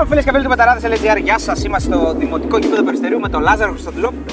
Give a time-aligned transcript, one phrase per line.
[0.00, 1.64] Λοιπόν, φίλες και φίλοι του Betarades.gr, γεια σας.
[1.64, 4.24] Είμαστε στο δημοτικό γήπεδο Περιστερίου με τον Λάζαρο Χριστοδουλόπουλο.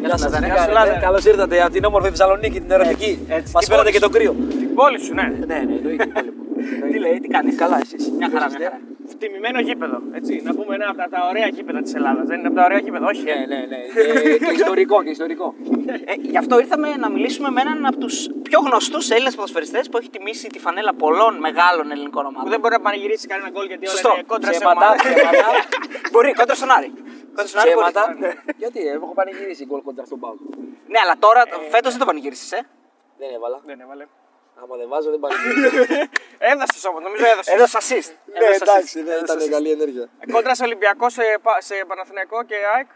[0.00, 0.46] Γεια σας, Λάζαρε.
[0.46, 0.98] Γεια σου, Λάζαρε.
[1.00, 3.18] Καλώς ήρθατε από την όμορφη Θεσσαλονίκη, την ερωτική.
[3.28, 3.52] έτσι.
[3.54, 4.10] Μας Την φέρατε πόλη και σου.
[4.10, 4.32] το κρύο.
[4.58, 5.22] Την πόλη σου, ναι.
[5.22, 6.04] Ναι, ναι, εννοείται.
[6.04, 6.44] την πόλη μου.
[6.92, 8.10] Τι λέει, τι κάνεις; Καλά, εσείς.
[8.18, 8.78] Μια χαρά, μια χαρά.
[9.18, 10.00] Τιμημένο γήπεδο.
[10.12, 12.26] Έτσι, να πούμε ένα από τα, τα ωραία γήπεδα της Ελλάδας.
[12.26, 13.22] Δεν είναι από τα ωραία γήπεδα, όχι.
[13.22, 13.76] Ναι, ναι, ναι.
[13.94, 15.54] Και- Και ιστορικό, και ιστορικό.
[16.04, 19.96] Ε, γι' αυτό ήρθαμε να μιλήσουμε με έναν από τους πιο γνωστούς Έλληνες ποδοσφαιριστές που
[19.98, 22.44] έχει τιμήσει τη φανέλα πολλών μεγάλων ελληνικών ομάδων.
[22.44, 24.10] Που δεν μπορεί να πανηγυρίσει κανένα γκολ γιατί όλα Σωστό.
[24.14, 25.02] είναι κόντρα σε Ψέματα, ομάδα.
[25.02, 25.48] ψέματα.
[26.12, 26.92] Μπορεί, κόντρα στον Άρη.
[27.36, 27.72] Κόντρα στον Άρη.
[27.74, 27.92] μπορεί.
[27.92, 28.14] Ψέματα.
[28.56, 30.34] Γιατί ε, έχω πανηγυρίσει γκολ κοντά στον Πάο.
[30.92, 32.60] Ναι, αλλά τώρα φέτος δεν το πανηγύρισες, ε.
[33.18, 33.58] Δεν έβαλα.
[33.66, 34.06] Δεν έβαλε.
[34.62, 35.68] Άμα δεν βάζω, δεν πανηγυρίζω.
[36.52, 37.50] Έδωσε όμως, νομίζω έδωσε.
[37.54, 38.10] Έδωσε assist.
[38.40, 39.04] Ναι, Έδωσε εντάξει, assist.
[39.06, 39.50] ναι, Έδωσε ήταν assist.
[39.56, 40.06] καλή ενέργεια.
[40.32, 42.88] Κόντρας σε Ολυμπιακός, σε, Πα- σε Παναθηναϊκό και ΑΕΚ;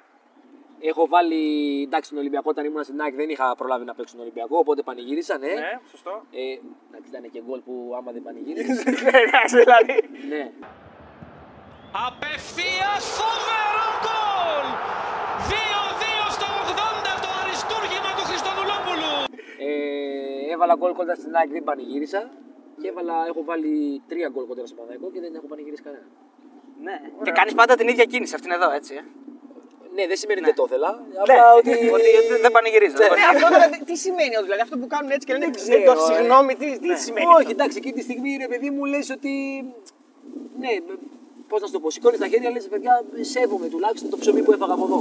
[0.90, 1.42] Έχω βάλει
[1.86, 4.82] εντάξει τον Ολυμπιακό όταν ήμουν στην ΑΕΚ δεν είχα προλάβει να παίξω τον Ολυμπιακό, οπότε
[4.82, 5.46] πανηγύρισα, ναι.
[5.46, 6.22] Ναι, σωστό.
[6.30, 6.40] Ε,
[6.88, 8.72] εντάξει, ήταν και γκολ που άμα δεν πανηγύρισε.
[9.10, 9.96] Ναι, εντάξει, δηλαδή.
[10.28, 10.50] ναι.
[12.08, 14.66] Απευθείας φοβερό γκολ!
[15.50, 15.54] 2-2
[16.36, 19.12] στο 80 το αριστούργημα του Χριστοδουλόπουλου.
[19.68, 22.20] Ε, έβαλα γκολ κοντά στην ΑΕΚ, δεν πανηγύρισα.
[22.80, 26.06] Και έβαλα, έχω βάλει τρία γκολ κοντά στον Παναγικό και δεν έχω πανηγυρίσει κανένα.
[26.86, 26.96] Ναι.
[27.24, 28.94] Και κάνεις πάντα την ίδια κίνηση αυτήν εδώ, έτσι.
[29.00, 29.04] Ε.
[29.96, 30.90] Ναι, δεν σημαίνει ότι δεν το ήθελα.
[31.10, 31.70] Ναι, Απλά ότι.
[31.96, 32.96] ότι δεν- δεν πανηγυρίζω.
[33.02, 33.14] δεν Ναι.
[33.14, 33.46] Ναι, πανηγυρίζω.
[33.46, 36.04] αυτό δηλαδή, τι σημαίνει, δηλαδή αυτό που κάνουν έτσι και λένε ξέρω, «Ε, το ε.
[36.08, 37.26] συγγνώμη, τι, τι σημαίνει.
[37.26, 39.32] Όχι, αυτό; εντάξει, εκείνη τη στιγμή ρε παιδί μου λες ότι.
[40.62, 40.72] Ναι,
[41.50, 42.94] πώς να σου το πω, σηκώνεις τα χέρια, λες παιδιά,
[43.32, 44.98] σέβομαι τουλάχιστον το ψωμί που έφαγα από εδώ.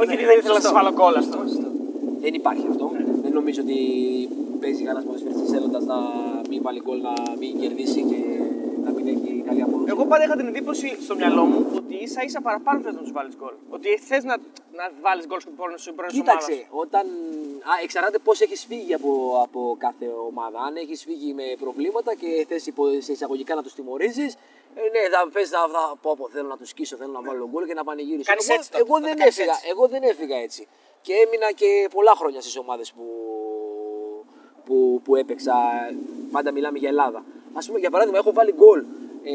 [0.00, 1.38] Όχι γιατί δεν ήθελα να σα βάλω κόλλαστο.
[2.24, 2.86] Δεν υπάρχει αυτό.
[3.30, 3.78] Δεν νομίζω ότι
[4.60, 5.98] παίζει κανένας ποδοσφαιριστής θέλοντας να
[6.48, 8.20] μην βάλει γκολ, να μην κερδίσει και
[8.84, 9.90] να μην έχει καλή απόδοση.
[9.94, 13.12] Εγώ πάντα είχα την εντύπωση στο μυαλό μου ότι ίσα ίσα παραπάνω θες να τους
[13.12, 13.54] βάλεις γκολ.
[13.70, 14.36] Ότι θες να,
[14.78, 17.06] να βάλεις γκολ στον πόνο σου πρώην Κοίταξε, όταν.
[17.70, 20.58] Α, εξαρτάται πώς έχεις φύγει από, από κάθε ομάδα.
[20.66, 22.62] Αν έχεις φύγει με προβλήματα και θες
[22.98, 24.38] σε εισαγωγικά να τους τιμωρήσεις, ε,
[24.74, 27.66] ναι, θα πες θα, θα πω, πω, θέλω να τους σκίσω, θέλω να βάλω γκολ
[27.66, 28.30] και να πανηγυρίσω.
[28.32, 29.68] Κάνεις εγώ, έτσι τότε, εγώ, τότε δεν κάνεις έφυγα, έτσι.
[29.70, 30.68] εγώ δεν έφυγα έτσι.
[31.00, 33.04] Και έμεινα και πολλά χρόνια στις ομάδες που,
[34.64, 35.54] που, που έπαιξα.
[36.32, 37.18] Πάντα μιλάμε για Ελλάδα.
[37.52, 38.84] Α πούμε, για παράδειγμα, έχω βάλει γκολ
[39.24, 39.32] ε,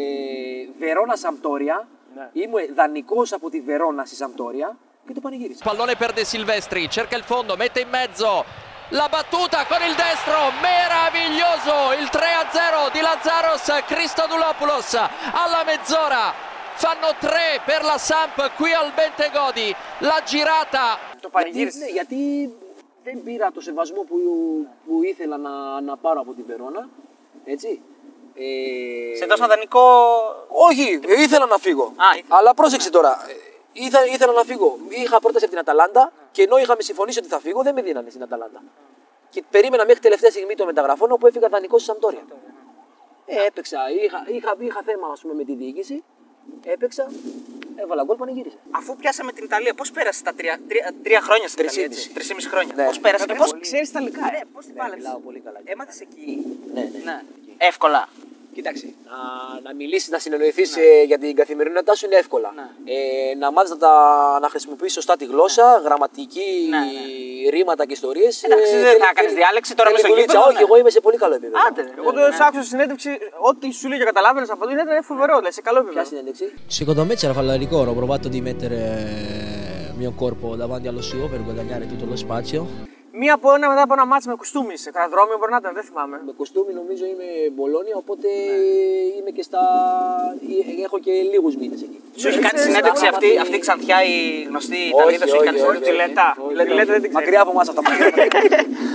[0.79, 1.87] Βερόνα Σαμπτόρια.
[2.15, 2.29] Ναι.
[2.33, 5.65] Ήμουν δανεικός από τη Βερόνα στη Σαμπτόρια και το πανηγύρισα.
[5.65, 8.43] Pallone per De Silvestri, cerca il fondo, mette in mezzo.
[8.89, 11.75] La battuta con il destro, meraviglioso!
[12.01, 14.93] Il 3-0 di Lazzaros Christodulopoulos
[15.43, 16.33] alla mezz'ora.
[16.75, 19.75] Fanno 3 per la Samp qui al Bentegodi.
[19.99, 20.85] La girata
[21.21, 21.77] Το Γιατί, πανηγύρισε.
[21.77, 22.17] ναι, γιατί
[23.03, 24.17] δεν πήρα το σεβασμό που,
[24.85, 26.87] που ήθελα να, να πάρω από την Βερόνα.
[27.45, 27.81] Έτσι.
[28.35, 29.85] Ε, Σε δώσα δανεικό.
[30.49, 31.83] Όχι, ε, ήθελα να φύγω.
[31.83, 32.37] Α, ήθελα.
[32.37, 33.25] Αλλά πρόσεξε τώρα.
[33.29, 33.33] ε,
[33.71, 34.77] Ήθελα, ήθελα να φύγω.
[34.89, 38.09] Είχα πρόταση από την Αταλάντα και ενώ είχαμε συμφωνήσει ότι θα φύγω, δεν με δίνανε
[38.09, 38.63] στην Αταλάντα.
[39.29, 42.23] Και περίμενα μέχρι τελευταία στιγμή των μεταγραφών όπου έφυγα δανεικό στη Σαμπτόρια.
[43.25, 43.79] Ε, έπαιξα.
[44.03, 46.03] Είχα, είχα, είχα θέμα ας πούμε, με τη διοίκηση.
[46.63, 47.05] Έπαιξα.
[47.75, 48.57] Έβαλα γκολ, πανηγύρισα.
[48.71, 52.13] Αφού πιάσαμε την Ιταλία, πώς πέρασε τα τρία, τρία, τρία χρόνια στην Ιταλία, Τρισήμιση.
[52.17, 52.73] έτσι; Τρεις χρόνια.
[52.75, 52.85] Ναι.
[52.85, 53.59] Πώς πέρασε και πώ.
[53.59, 54.21] Ξέρεις τα λικά.
[54.21, 55.59] Ναι, πώς την Ναι, πάλεψες; μιλάω πολύ καλά.
[55.63, 56.59] Έμαθες εκεί.
[56.73, 56.99] Ναι, ναι.
[57.03, 57.21] Ναι.
[57.57, 58.09] Εύκολα.
[58.57, 59.19] Κοίταξε, να,
[59.69, 62.49] να μιλήσεις, να συνεννοηθείς ε, για την καθημερινότητά σου είναι εύκολα.
[62.55, 62.67] Ναι.
[62.93, 67.49] Ε, να μάθεις να, τα- να χρησιμοποιήσει σωστά τη γλώσσα, γραμματική, Ναι, ναι.
[67.49, 68.43] ρήματα και ιστορίες.
[68.43, 70.59] Εντάξει, δεν θα κάνεις διάλεξη τώρα μες στο γήπεδο, Όχι, ναι.
[70.59, 71.57] εγώ είμαι σε πολύ καλό επίπεδο.
[71.67, 71.81] Άντε.
[71.81, 71.91] ρε.
[71.97, 73.09] Εγώ το σ' άκουσα στη συνέντευξη,
[73.49, 76.07] ό,τι σου λέει και καταλάβαινες από εδώ ήταν φοβερό, δηλαδή σε καλό Ποια επίπεδο.
[76.09, 76.45] συνέντευξη;
[76.79, 78.79] Secondo me c'era fallo da rigore, ho provato di mettere
[79.91, 82.59] il mio corpo davanti allo suo per guadagnare tutto lo spazio.
[83.21, 85.85] Μία από ένα μετά από ένα μάτσο με κουστούμι σε καραδρόμιο μπορεί να ήταν, δεν
[85.89, 86.17] θυμάμαι.
[86.27, 89.17] Με κοστούμι νομίζω είμαι Μπολόνια, οπότε Ναι.
[89.17, 89.61] είμαι και στα.
[90.79, 91.97] ε, έχω και λίγου μήνε εκεί.
[92.21, 94.15] Σου έχει κάνει Είσαι συνέντευξη στα αυτή, μάτια- αυτή η ξανθιά η
[94.49, 95.91] γνωστή Όχι, Ιταλίδα, σου έχει όχι, κάνει όχι, συνέντευξη.
[95.93, 96.01] όχι.
[96.03, 96.27] Λετά.
[96.45, 96.85] Όχι, Λετά, όχι.
[96.93, 97.17] δεν την ξέρω.
[97.19, 97.81] Μακριά από εμά αυτά.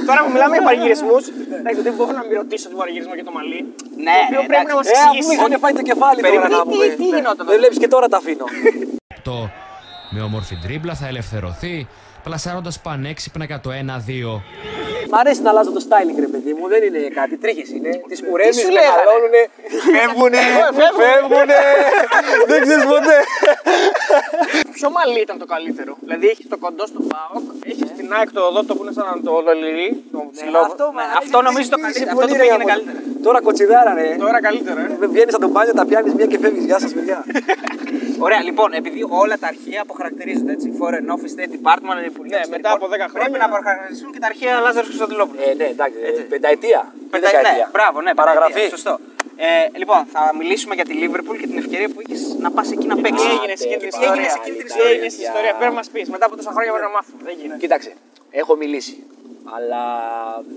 [0.09, 1.17] Τώρα που μιλάμε για πανηγυρισμού,
[1.61, 3.61] εντάξει, δεν μπορώ να μην ρωτήσω τον πανηγυρισμό για το μαλλί.
[4.07, 5.27] Ναι, Το οποίο πρέπει να μα Ε, αφού εξηγήσει.
[5.29, 6.85] με είχαν φάει το κεφάλι τώρα Περίμενε, να τι- πούμε.
[7.01, 8.47] τι γινόταν Δεν βλέπει και τώρα τα αφήνω.
[9.29, 9.35] Το
[10.15, 11.75] με όμορφη τρίμπλα θα ελευθερωθεί,
[12.23, 14.43] πλασάροντας πανέξυπνα για το 1-2.
[15.11, 16.69] Μ' αρέσει να αλλάζω το styling, ρε παιδί μου.
[16.69, 17.37] Δεν είναι κάτι.
[17.37, 17.91] Τρίχες είναι.
[18.09, 19.43] Τι κουρεύει, σου λέγανε; μεγαλώνουνε.
[19.95, 20.41] Φεύγουνε.
[21.01, 21.61] Φεύγουνε.
[22.51, 23.17] Δεν ξέρεις ποτέ.
[24.77, 25.93] Ποιο μαλλί ήταν το καλύτερο.
[26.01, 29.07] Δηλαδή έχεις το κοντό στο Πάοκ, έχεις την ΑΕΚ το εδώ το που είναι σαν
[29.27, 30.61] το λολυρί, το ψηλό.
[30.99, 32.11] Ναι, αυτό νομίζω το καλύτερο.
[32.15, 32.99] Αυτό το πήγαινε καλύτερα.
[33.27, 34.07] Τώρα κοτσιδάρα, ρε.
[34.25, 35.07] Τώρα καλύτερο, ε.
[35.13, 36.65] Βγαίνεις από το μπάνιο, τα πιάνεις μία και φεύγεις.
[36.71, 37.19] Γεια σας, παιδιά.
[38.27, 42.57] Ωραία, λοιπόν, επειδή όλα τα αρχεία αποχαρακτηρίζονται έτσι, Foreign Office, State Department, Υπουργείο Ναι, Εξωτερικών,
[42.57, 45.41] μετά από 10 Πρέπει χρόνια- να αποχαρακτηριστούν και τα αρχεία Λάζαρος Χρυστοδηλόπουλου.
[45.47, 45.99] Ε, ναι, εντάξει.
[46.07, 46.81] ε, Πενταετία.
[46.93, 47.67] Τι Πεντα- δεκαετία.
[47.67, 48.53] Ναι, μπράβο, ναι, Παραγραφή.
[48.53, 48.95] πενταετία, Σωστό.
[49.49, 52.87] Ε, λοιπόν, θα μιλήσουμε για τη Λίβερπουλ και την ευκαιρία που είχες να πας εκεί
[52.93, 53.27] να παίξεις.
[53.29, 54.31] Τι έγινε σε εκείνη την Τι έγινε ιστορία.
[54.35, 54.91] σε εκείνη την Τι ιστορία.
[54.95, 55.53] έγινε στην ιστορία.
[55.59, 56.07] Πρέπει να μας πεις.
[56.15, 57.21] Μετά από τόσα χρόνια πρέπει να μάθουμε.
[57.29, 57.59] Δεν γίνεται.
[57.65, 57.91] Κοίταξε,
[58.31, 59.03] έχω μιλήσει.
[59.45, 59.83] Αλλά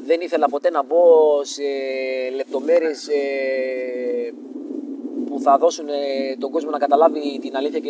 [0.06, 1.04] δεν ήθελα ποτέ να μπω
[1.44, 1.62] σε
[2.36, 4.34] λεπτομέρειες ε,
[5.26, 7.90] που που θα δώσουν ε, τον κόσμο να καταλάβει την αλήθεια και,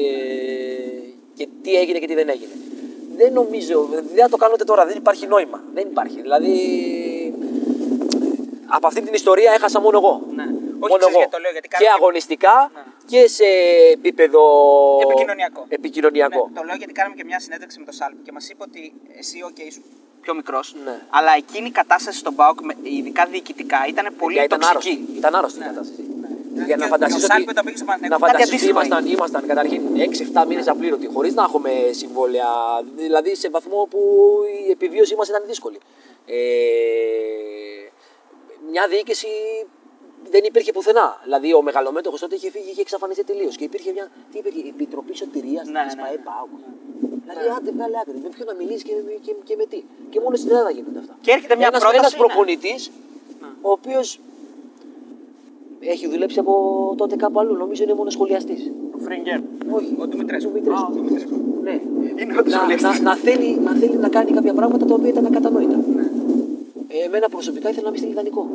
[1.33, 2.51] και τι έγινε και τι δεν έγινε.
[3.17, 5.63] Δεν νομίζω, δεν θα το κάνω ούτε τώρα, δεν υπάρχει νόημα.
[5.73, 6.21] Δεν υπάρχει.
[6.21, 6.53] Δηλαδή,
[8.67, 10.21] από αυτή την ιστορία έχασα μόνο εγώ.
[10.35, 10.43] Ναι.
[10.43, 11.17] Όχι, Μόνο ξέρεις εγώ.
[11.17, 12.81] γιατί το λέω, γιατί και κάναμε- αγωνιστικά Ναι.
[13.05, 13.43] Και σε
[13.91, 14.41] επίπεδο
[15.01, 15.65] Επικοινωνιακό.
[15.69, 16.47] επικοινωνιακό.
[16.51, 18.93] Ναι, το λέω γιατί κάναμε και μια συνέντευξη με τον Σάλπι και μας είπε ότι
[19.17, 19.83] εσύ, οκ, ήσουν
[20.21, 21.01] πιο μικρός, Ναι.
[21.09, 24.89] αλλά εκείνη η κατάσταση στον ΠΑΟΚ, με- ειδικά διοικητικά, ήταν πολύ Για ήταν τοξική.
[24.95, 25.17] άρρωστη.
[25.17, 25.67] Ήταν άρρωστη η Ναι.
[25.67, 26.01] κατάσταση.
[26.19, 26.27] Ναι.
[26.55, 28.31] Για Και να ο- φανταστείς και ο Σάλπι ότι, όταν πήγε στο Παναθηναϊκό, να κάτι
[28.37, 29.15] φανταστείς αντίστοιχο ήμασταν, έγινε.
[29.17, 32.49] ήμασταν καταρχήν 6-7 μήνες απλήρωτοι, χωρίς να έχουμε συμβόλαια,
[32.95, 33.99] δηλαδή σε βαθμό που
[34.67, 35.77] η επιβίωσή μας ήταν δύσκολη.
[36.25, 36.35] Ε,
[38.71, 39.27] μια διοίκηση
[40.31, 41.19] δεν υπήρχε πουθενά.
[41.23, 43.55] Δηλαδή ο μεγαλομέτωχος τότε είχε φύγει, είχε εξαφανιστεί τελείως.
[43.55, 46.23] Και υπήρχε μια τι υπήρχε, επιτροπή σωτηρίας Ναι, της ναι, ΠαΕ ναι.
[46.27, 46.49] ΠΑΟΚ.
[47.27, 48.17] Δηλαδή, άντε, βγάλε άκρη.
[48.23, 48.93] Με ποιον να μιλήσεις και,
[49.25, 49.79] και, και, με τι.
[50.09, 51.13] Και μόνο στην Ελλάδα γίνονται αυτά.
[51.21, 52.19] Και έρχεται μια ένας, πρόταση, Ένας ναι.
[52.21, 52.91] προπονητής,
[53.61, 54.19] ο οποίος
[55.79, 56.53] έχει δουλέψει από
[56.97, 57.55] τότε κάπου αλλού.
[57.55, 58.71] Νομίζω είναι μόνο σχολιαστής.
[58.95, 59.39] Ο Φρέγκερ.
[59.77, 59.95] Όχι.
[59.99, 60.49] Ο Δημητρέσcu.
[60.53, 60.83] Δημητρέσcu.
[60.83, 61.35] Α, ο Δημητρέσcu.
[61.61, 61.75] Ναι.
[62.21, 62.99] Είναι όντως να, σχολιαστής.
[62.99, 65.75] να, να, θέλει, να θέλει να κάνει κάποια πράγματα τα οποία ήταν ακατανόητα.
[65.95, 66.03] Ναι.
[66.87, 68.49] Ε, εμένα προσωπικά ήθελα να μπει στη ιδανικό.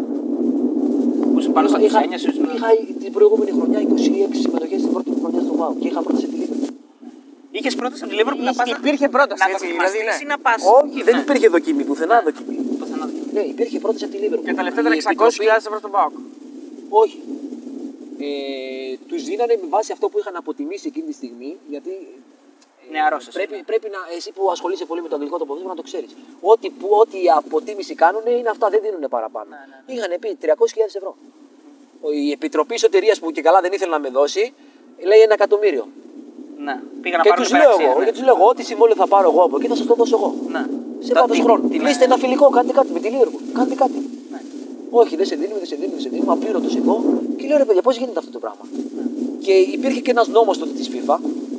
[1.63, 2.29] Που σου πάνω στα είχα, τουζένια σου.
[2.31, 2.69] ήσουν- είχα
[3.05, 6.37] την προηγούμενη χρονιά 26 συμμετοχές στην πρώτη μου χρονιά στο ΠΑΟ και είχα πρόταση τη
[6.43, 6.67] Λίβερπουλ.
[7.59, 10.19] Είχες πρόταση από τη Liverpool να Είχε- πας να- υπήρχε πρόταση, να έτσι, δοκιμαστείς δηλαδή,
[10.25, 10.25] ναι.
[10.25, 10.61] ή να πας.
[10.81, 11.21] Όχι, δεν Ναι.
[11.25, 12.55] υπήρχε δοκιμή, πουθενά δοκιμή.
[12.81, 13.23] Πουθενά δεν.
[13.37, 14.47] Ναι, υπήρχε πρόταση από τη Λίβερπουλ.
[14.49, 16.15] Και τα λεφτά ήταν Η 600.000 ευρώ στον Πάοκ.
[17.03, 17.19] Όχι.
[18.27, 18.27] Ε,
[19.09, 21.91] τους δίνανε με βάση αυτό που είχαν αποτιμήσει εκείνη τη στιγμή, γιατί.
[21.91, 23.63] ε, Νεαρός εσύ, πρέπει, ναι.
[23.71, 26.11] πρέπει να, εσύ που ασχολείσαι πολύ με το αγγλικό το ποδόσφαιρο να το ξέρεις.
[26.53, 29.49] Ό,τι, που, ό,τι η αποτίμηση κάνουν είναι αυτά, δεν δίνουν παραπάνω.
[29.51, 31.13] Ναι, Είχαν πει 300.000 ευρώ.
[32.25, 34.53] Η Επιτροπή Σωτηρίας που και καλά δεν ήθελε να με δώσει,
[35.11, 35.85] λέει ένα εκατομμύριο.
[36.67, 36.81] Ναι.
[37.03, 38.05] Πήγα να και πάρω τους την λέω υπεραξία, εγώ, ναι.
[38.07, 40.17] και τους λέω εγώ, ό,τι συμβόλαιο θα πάρω εγώ από εκεί θα σας το δώσω
[40.21, 40.35] εγώ.
[40.55, 40.63] Ναι.
[41.07, 41.69] Σε Τα- βάθος την- χρόνου.
[41.69, 43.43] την- Κλείστε ένα φιλικό, κάντε κάτι με τη Liverpool.
[43.59, 43.99] Κάντε κάτι.
[44.33, 44.41] Ναι.
[44.91, 46.33] Όχι, δεν σε δίνουμε, δεν σε δίνουμε, δεν σε δίνουμε.
[46.33, 46.95] Απλήρωτος εγώ.
[47.37, 48.63] Και λέω ρε παιδιά, πώς γίνεται αυτό το πράγμα;
[48.97, 49.03] Ναι.
[49.45, 51.17] Και υπήρχε και ένας νόμος τότε της FIFA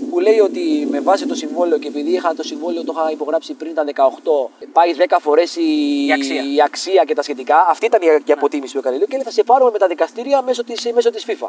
[0.09, 3.53] που λέει ότι με βάση το συμβόλαιο και επειδή είχα το συμβόλαιο το είχα υπογράψει
[3.53, 5.61] πριν τα 18, πάει 10 φορές η,
[6.07, 6.43] Η αξία.
[6.55, 7.55] η αξία και τα σχετικά.
[7.69, 8.97] Αυτή ήταν η η αποτίμηση που έκανε.
[8.97, 11.47] Λέω, Και λέει θα σε πάρουμε με τα δικαστήρια μέσω τη μέσω της FIFA.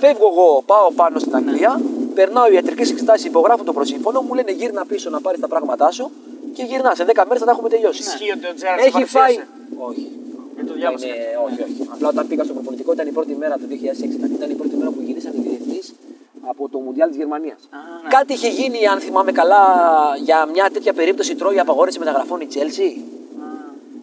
[0.00, 1.80] Φεύγω εγώ, πάω πάνω στην Αγγλία,
[2.14, 6.10] περνάω ιατρικές εξετάσεις, υπογράφω το προσύμφωνο, μου λένε γύρνα πίσω να πάρεις τα πράγματά σου
[6.54, 6.94] και γυρνά.
[6.94, 8.00] Σε 10 μέρες θα τα έχουμε τελειώσει.
[8.02, 9.34] Ισχύει ότι ο Τζέραρτ σε Έχει φάει.
[9.34, 9.48] παρουσίασε.
[9.88, 10.10] Όχι.
[10.56, 11.06] Δεν το Είναι, διάβασα.
[11.46, 11.88] όχι, όχι.
[11.94, 14.14] Απλά όταν πήγα στο προπονητικό ήταν η πρώτη μέρα του 2006.
[14.18, 15.35] Ήταν, ήταν η πρώτη μέρα που γυρίσαν οι διεθνεί
[16.50, 17.58] από το Μουντιάλ της Γερμανίας.
[17.70, 18.08] ναι.
[18.08, 19.56] Κάτι είχε γίνει, αν θυμάμαι καλά,
[20.24, 23.00] για μια τέτοια περίπτωση τρώει απαγόρευση μεταγραφών η Chelsea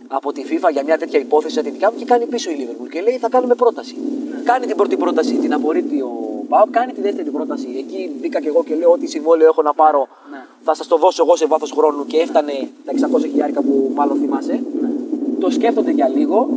[0.07, 2.55] από τη FIFA για μια τέτοια υπόθεση σαν τη δικιά μου και κάνει πίσω η
[2.59, 3.95] Liverpool και λέει θα κάνουμε πρόταση.
[4.43, 6.11] Κάνει την πρώτη πρόταση, την απορρίπτει ο
[6.49, 7.67] Πάο, κάνει τη δεύτερη πρόταση.
[7.77, 10.45] Εκεί μπήκα και εγώ και λέω ότι συμβόλαιο έχω να πάρω Ναι.
[10.63, 14.17] θα σας το δώσω εγώ σε βάθος χρόνου και έφτανε τα 600 χιλιάρικα που μάλλον
[14.19, 14.63] θυμάσαι.
[15.39, 16.49] Το σκέφτονται για λίγο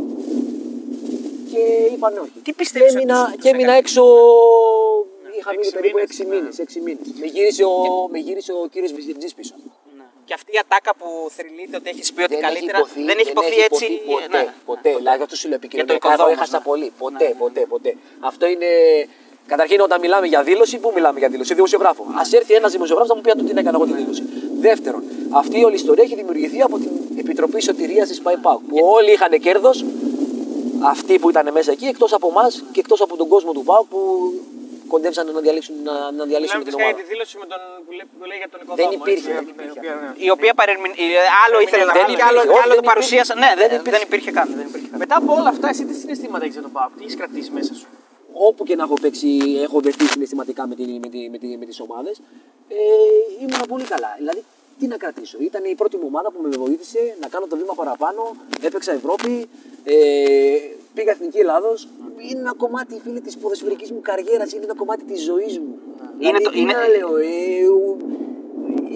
[1.51, 2.31] και είπαν όχι.
[2.43, 4.03] Τι πιστεύεις και ότι έμεινα, τους- τους και έμεινα έκανε; έξω.
[5.47, 6.35] Είχα μείνει Έξι περίπου μήνες, 6 ναι.
[6.35, 6.55] μήνες.
[6.63, 7.07] Έξι μήνες.
[7.21, 7.73] Με γύρισε ο,
[8.13, 9.53] με γύρισε ο κύριος Βυζιρτζής πίσω.
[9.97, 10.03] Ναι.
[10.27, 12.77] Και αυτή η ατάκα που θρυλείται ότι έχεις πει ότι Δεν καλύτερα.
[12.77, 13.85] έχει υποθεί, δεν έχει υποθεί έτσι.
[14.11, 14.27] ποτέ.
[14.37, 14.53] ναι.
[14.65, 14.91] ποτέ.
[15.01, 15.93] Δηλαδή αυτό σου λέω επικοινωνιακά.
[15.93, 16.69] Για το οικοδόμημα, Εγώ έχασα ναι.
[16.69, 16.87] πολύ.
[17.03, 17.39] Ποτέ, Ναι, ναι.
[17.43, 17.91] ποτέ, ποτέ.
[18.29, 18.69] Αυτό είναι.
[19.53, 22.03] Καταρχήν, όταν μιλάμε για δήλωση, πού μιλάμε για δήλωση, δημοσιογράφο.
[22.03, 24.23] Α έρθει ένας δημοσιογράφος να μου πει αν του την έκανα εγώ τη δήλωση.
[24.59, 28.61] Δεύτερον, αυτή η όλη ιστορία έχει δημιουργηθεί από την Επιτροπή Σωτηρίας της ΠΑΕΠΑΟΚ.
[28.69, 29.85] Που όλοι είχαν κέρδος,
[30.83, 33.85] αυτοί που ήταν μέσα εκεί, εκτός από εμά και εκτός από τον κόσμο του ΠΑΟΚ
[33.87, 34.31] που
[34.93, 36.99] κοντέψαν να διαλύσουν, να, να διαλύσουν Μιλάμε την φυσικά για ομάδα.
[37.01, 38.95] τη δήλωση με τον, που, λέει, που λέει για τον Δεν οικοδόμο.
[39.01, 39.79] υπήρχε, έτσι, δεν η υπήρχε.
[39.79, 40.25] οποία, ναι.
[40.27, 40.93] Η οποία παρερμηνε...
[41.43, 42.55] άλλο ήθελε να Δεν κάνει και άλλο, υπήρχε.
[42.55, 43.33] και άλλο Όχι, το δεν παρουσίασα.
[43.33, 43.43] υπήρχε.
[43.43, 43.93] Ναι, δεν, Δεν υπήρχε.
[43.95, 44.47] δεν υπήρχε καν.
[44.59, 44.97] Δεν υπήρχε καν.
[45.03, 47.73] Μετά από όλα αυτά, εσύ τι συναισθήματα έχεις για τον Πάοκ, τι έχεις κρατήσει μέσα
[47.79, 47.87] σου;
[48.49, 49.29] όπου και να έχω παίξει,
[49.67, 52.15] έχω δεχτεί συναισθηματικά με, την, με, τη, με, τη, με τις ομάδες,
[52.75, 52.75] ε,
[53.43, 54.11] ήμουν πολύ καλά.
[54.21, 54.41] Δηλαδή,
[54.79, 57.73] τι να κρατήσω; Ήταν η πρώτη μου ομάδα που με βοήθησε να κάνω το βήμα
[57.81, 58.21] παραπάνω,
[58.67, 59.33] έπαιξα Ευρώπη,
[59.83, 59.95] ε,
[60.97, 61.79] πήγα Εθνική Ελλάδος.
[62.29, 65.73] Είναι ένα κομμάτι, φίλε, της ποδοσφαιρικής μου καριέρας, είναι ένα κομμάτι της ζωής μου.
[66.19, 68.01] Είναι δηλαδή, το- τι είναι- να λέω, ε, ου-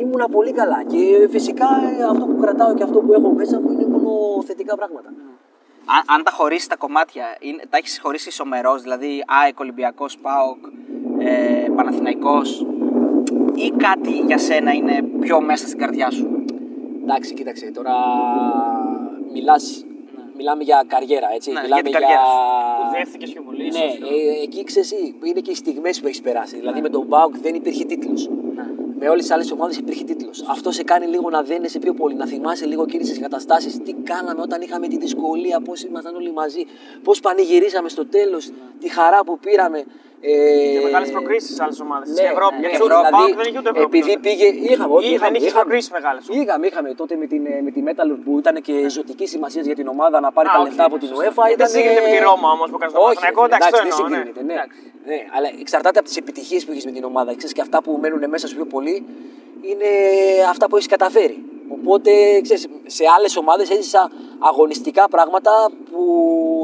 [0.01, 1.67] ήμουνα πολύ καλά και φυσικά
[1.99, 4.11] ε, αυτό που κρατάω και αυτό που έχω μέσα μου είναι μόνο
[4.45, 5.09] θετικά πράγματα.
[5.95, 10.57] Αν, αν τα χωρίσεις τα κομμάτια, είναι, τα έχεις χωρίσει ισομερός, δηλαδή ΑΕΚ, Ολυμπιακός, ΠΑΟΚ,
[11.19, 12.65] ε, Παναθηναϊκός,
[13.55, 16.43] ή κάτι για σένα είναι πιο μέσα στην καρδιά σου;
[17.03, 17.93] Εντάξει, κοίταξε, τώρα
[19.33, 19.85] μιλάς,
[20.41, 21.51] μιλάμε για καριέρα, έτσι.
[21.51, 22.37] Ναι, μιλάμε για την καριέρα σου.
[22.81, 23.63] Που δέχθηκε και πολύ.
[23.77, 26.55] Ναι, ε, εκεί ξέρεις, εσύ, είναι και οι στιγμές που έχεις περάσει.
[26.55, 28.29] Δηλαδή με τον Μπάουκ δεν υπήρχε τίτλος.
[28.99, 30.45] Με όλες τις άλλες ομάδες υπήρχε τίτλος.
[30.49, 33.77] Αυτό σε κάνει λίγο να δένεσαι πιο πολύ, να θυμάσαι λίγο εκείνες τις καταστάσεις.
[33.77, 36.65] Τι κάναμε όταν είχαμε τη δυσκολία, πώς ήμασταν όλοι μαζί,
[37.03, 39.83] πώς πανηγυρίσαμε στο τέλος, τη χαρά που πήραμε.
[40.23, 40.31] Ε,
[40.73, 42.07] Και μεγάλες προκρίσεις σε άλλες ομάδες.
[42.09, 42.55] ναι, στην Ευρώπη.
[42.55, 43.97] ναι, Γιατί ναι, ο δηλαδή, ΠΑΟΚ δεν είχε ούτε Ευρώπη.
[43.97, 44.25] Επειδή τότε.
[44.27, 44.47] πήγε.
[44.71, 45.61] Είχαμε, όχι, Ή δεν είχαμε, είχε είχαμε.
[45.63, 46.21] προκρίσεις μεγάλες.
[46.39, 49.87] Είχαμε, είχαμε τότε με, την, με τη Metalurg που ήταν και ζωτική σημασία για την
[49.95, 51.21] ομάδα να πάρει Α, τα οκ, λεφτά από την σωστό.
[51.23, 51.43] UEFA.
[51.47, 53.77] Δεν Ήταν, συγκρίνεται με τη Ρώμα όμως που έκανε στο Όχι, Παναθηναϊκό, ρε, εντάξει, το
[53.77, 54.15] δεν εννοώ, ναι.
[54.15, 54.59] συγκρίνεται, ναι.
[55.09, 57.29] Ναι, αλλά εξαρτάται από τις επιτυχίες που έχεις με την ομάδα.
[57.39, 58.95] Ξέρεις, και αυτά που μένουν μέσα σου πιο πολύ
[59.69, 59.89] είναι
[60.53, 61.37] αυτά που έχεις καταφέρει.
[61.91, 62.11] Οπότε
[62.45, 62.67] ξέρεις,
[62.97, 64.01] σε άλλες ομάδες έζησα
[64.39, 65.51] αγωνιστικά πράγματα
[65.91, 66.03] που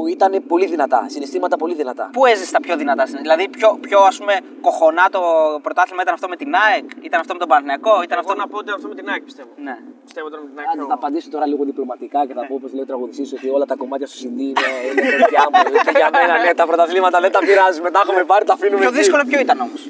[0.08, 1.00] ήταν πολύ δυνατά.
[1.14, 2.10] Συναισθήματα πολύ δυνατά.
[2.12, 3.36] Πού έζησες τα πιο δυνατά συναισθήματα.
[3.36, 5.20] Δηλαδή, πιο, πιο ας πούμε, κοχωνά το
[5.62, 8.46] πρωτάθλημα ήταν αυτό με την ΑΕΚ, ήταν αυτό με τον Παναθηναϊκό, ήταν Εγώ αυτό να
[8.50, 9.50] πω ότι αυτό με την ΑΕΚ πιστεύω.
[9.66, 9.76] Ναι.
[10.08, 10.68] Πιστεύω τώρα με την ΑΕΚ.
[10.68, 13.46] Άντε, πιο- θα απαντήσω τώρα λίγο διπλωματικά και θα πω όπως λέει ο τραγουδιστής ότι
[13.56, 15.58] όλα τα κομμάτια στο CD είναι, είναι παιδιά μου.
[15.86, 17.88] Και για μένα, ναι, τα πρωταθλήματα δεν τα πειράζουμε.
[17.94, 18.80] Τα έχουμε πάρει, τα αφήνουμε.
[18.84, 18.98] Πιο εκεί.
[19.00, 19.80] δύσκολο ποιο ήταν όμως;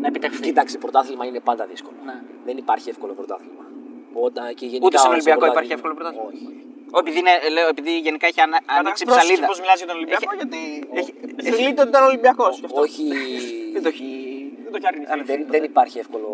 [0.00, 0.42] Να επιτευχθεί.
[0.48, 1.96] Κοίταξε, πρωτάθλημα είναι πάντα δύσκολο.
[2.08, 2.16] Ναι.
[2.46, 3.64] Δεν υπάρχει εύκολο πρωτάθλημα.
[4.26, 6.26] Όταν και γενικά Ούτε στον στο Ολυμπιακό πρωτάθλημα- υπάρχει εύκολο πρωτάθλημα.
[6.32, 6.62] Όχι.
[6.94, 9.46] Ω, Επειδή, είναι, λέω, επειδή γενικά έχει ανα, ανοίξει Πρόσεξε ψαλίδα.
[9.46, 10.60] πώς μιλάς για τον Ολυμπιακό, Έχει- γιατί
[11.00, 11.14] έχει-
[11.56, 12.58] θλίβεται ότι ήταν Ολυμπιακός.
[12.58, 12.80] γι' αυτό.
[12.80, 13.04] Όχι.
[13.72, 14.08] Δεν το έχει.
[14.62, 15.32] Δεν το έχει αρνηθεί.
[15.32, 16.30] δεν, δεν υπάρχει εύκολο,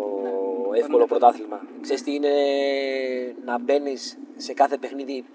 [0.75, 1.57] εύκολο πρωτάθλημα.
[1.81, 2.33] Ξέρεις τι είναι
[3.45, 5.25] να μπαίνεις σε κάθε παιχνίδι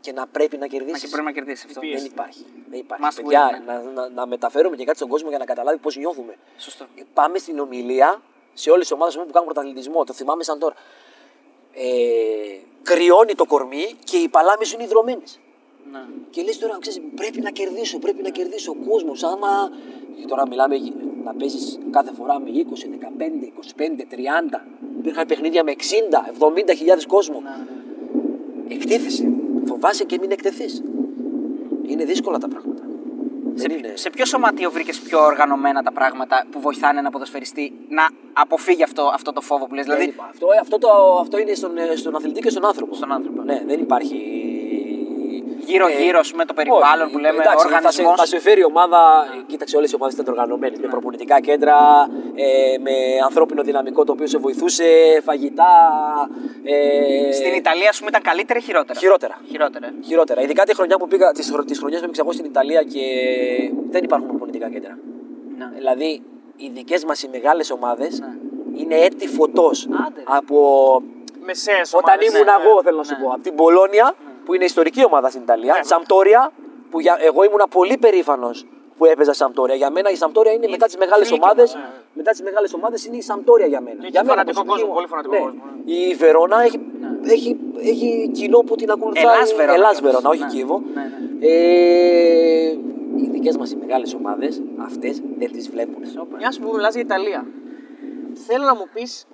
[0.00, 1.00] και να πρέπει να Μα κερδίσει.
[1.00, 1.80] και πρέπει να κερδίσεις αυτό.
[1.80, 2.44] Δεν υπάρχει.
[2.70, 3.04] Δεν υπάρχει.
[3.08, 3.72] Must Παιδιά, win, ναι.
[3.72, 6.34] να, να, να μεταφέρουμε και κάτι στον κόσμο για να καταλάβει πώς νιώθουμε.
[6.58, 6.86] Σωστό.
[6.94, 10.04] Ε, Πάμε στην ομιλία σε όλες τις ομάδες που κάνουν πρωταθλητισμό.
[10.04, 10.74] Το θυμάμαι σαν τώρα.
[11.74, 15.22] Ε, κρυώνει το κορμί και οι παλάμες σου είναι ιδρωμένε.
[15.92, 15.98] Ναι.
[16.30, 19.48] Και λες τώρα, ξέρεις, πρέπει να κερδίσω, πρέπει να κερδίσω ο κόσμος, άμα...
[20.20, 20.92] Και τώρα μιλάμε για-
[21.24, 24.64] να παίζεις κάθε φορά με 20, 15, 25, 30.
[24.98, 25.82] Υπήρχαν παιχνίδια με 60,
[26.38, 27.42] 70 χιλιάδες κόσμο.
[28.68, 29.32] Εκτίθεσαι.
[29.64, 30.82] Φοβάσαι και μην εκτεθείς.
[31.86, 32.82] Είναι δύσκολα τα πράγματα.
[33.54, 33.92] Σε, Δεν είναι...
[33.96, 39.10] σε ποιο σωματείο βρήκες πιο οργανωμένα τα πράγματα που βοηθάνε ένα ποδοσφαιριστή να αποφύγει αυτό,
[39.14, 40.88] αυτό το φόβο που λες; Δεν Δηλαδή, υπά- αυτό, αυτό, το,
[41.20, 42.94] αυτό είναι στον, στον αθλητή και στον άνθρωπο.
[42.94, 43.42] Στον άνθρωπο.
[43.42, 44.16] Ναι, δεν υπάρχει.
[45.70, 48.14] Γύρω-γύρω, ας πούμε, το περιβάλλον όχι, που λέμε, εντάξει, θα σε, οργανισμός.
[48.20, 48.98] θα σε φέρει η ομάδα.
[49.46, 50.78] Κοίταξε, όλες οι ομάδες ήταν οργανωμένες.
[50.78, 51.76] Με προπονητικά κέντρα,
[52.34, 52.90] ε, με
[53.24, 54.84] ανθρώπινο δυναμικό το οποίο σε βοηθούσε,
[55.24, 55.72] φαγητά.
[56.64, 59.40] Ε, Στην Ιταλία, ας πούμε, ήταν καλύτερα ή χειρότερα; Χειρότερα.
[59.50, 59.86] Χειρότερα.
[59.86, 59.92] ε.
[60.04, 60.40] Χειρότερα.
[60.42, 63.00] Ειδικά τη χρονιά που πήγα, τις, χρο- τις χρονιές που έπαιξα εγώ στην Ιταλία και
[63.90, 64.98] δεν υπάρχουν προπονητικά κέντρα.
[65.58, 65.70] Ναι.
[65.76, 66.22] Δηλαδή,
[66.56, 68.26] οι δικές μας οι μεγάλες ομάδες Ναι.
[68.80, 70.22] είναι έτη φωτός Άντε, ρε.
[70.26, 70.58] από
[71.44, 72.28] Μεσαίες όταν ομάδες.
[72.34, 73.24] ήμουν ναι, εγώ, ναι, θέλω να σου ναι.
[73.24, 74.14] πω, από την Πολώνια,
[74.50, 75.82] που είναι ιστορική ομάδα στην Ιταλία, Ναι.
[75.82, 76.52] Σαμπτόρια,
[76.90, 78.66] που για, εγώ ήμουν πολύ περήφανος
[78.98, 79.74] που έπαιζα Σαμπτόρια.
[79.74, 81.60] Για μένα η Σαμπτόρια είναι μετά τις μεγάλες θλίβει ομάδε.
[81.62, 81.80] μας, ναι.
[82.14, 83.96] Μετά τις μεγάλες ομάδες είναι η Σαμπτόρια για μένα.
[84.00, 85.40] έχει για μένα φανατικό προσωπική κόσμο, μου- πολύ φανατικό ναι.
[85.40, 86.80] κόσμο, Η Βερόνα έχει,
[87.24, 89.24] έχει, έχει κοινό που την ακολουθάει.
[89.24, 89.74] Ελλάς Βερόνα.
[89.74, 90.48] Ελλάς Βερόνα, όχι Ναι.
[90.48, 90.82] Κίεβο.
[90.94, 91.46] Ναι, ναι.
[91.46, 92.70] Ε,
[93.16, 96.02] οι δικές μας οι μεγάλες ομάδες, αυτές δεν τις βλέπουν.
[96.38, 97.46] Μια που μιλάς για Ιταλία,
[98.46, 99.26] θέλω να μου πεις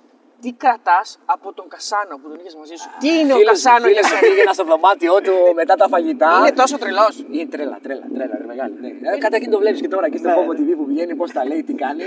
[0.43, 3.87] τι κρατάς από τον Κασάνο που τον είχες μαζί σου; Τι είναι ο Φίλος- Κασάνο
[3.87, 4.25] για φίλος μου σένα.
[4.33, 6.31] πήγαινα στο δωμάτιό του μετά τα φαγητά.
[6.39, 7.13] Είναι τόσο τρελός.
[7.35, 8.73] Είναι τρέλα, τρέλα, τρέλα, ρε, μεγάλη.
[8.83, 8.89] Ναι.
[9.13, 11.61] Ε, Καταρχήν το βλέπεις και τώρα και στο Pogo TV που βγαίνει, πώς τα λέει,
[11.67, 12.05] τι κάνει.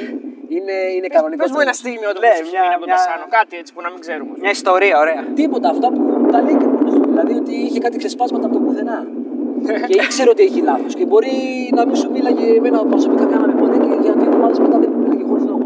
[0.56, 1.42] Είναι, είναι κανονικός.
[1.46, 1.82] Πες μου ένα τρόπος.
[1.82, 3.24] στιγμίο του Ναι, που σου μια- από τον μια- Κασάνο.
[3.38, 4.32] Κάτι έτσι που να μην ξέρουμε.
[4.44, 5.20] Μια ιστορία, ωραία.
[5.40, 6.00] Τίποτα, αυτά που
[6.32, 7.04] τα λέει και μόνος του.
[7.12, 8.98] Δηλαδή ότι είχε κάτι ξεσπάσματα από το πουθενά.
[9.88, 10.92] και ήξερε ότι έχει λάθος.
[10.98, 11.34] Και μπορεί
[11.78, 14.98] να μην σου μίλαγε εμένα προσωπικά κάναμε ποτέ και για δύο εβδομάδε μετά δεν μου
[15.02, 15.64] μίλαγε χωρί λόγο.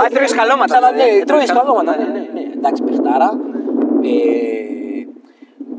[0.00, 0.64] Α, τρώει χαλώματα.
[0.78, 1.10] Ξανα, δηλαδή.
[1.10, 1.96] ναι, Ε, τρώει τρώεις χαλώματα.
[1.96, 2.40] Ναι, ναι, ναι.
[2.56, 3.40] Εντάξει, παιχτάρα.
[4.02, 5.06] Ε,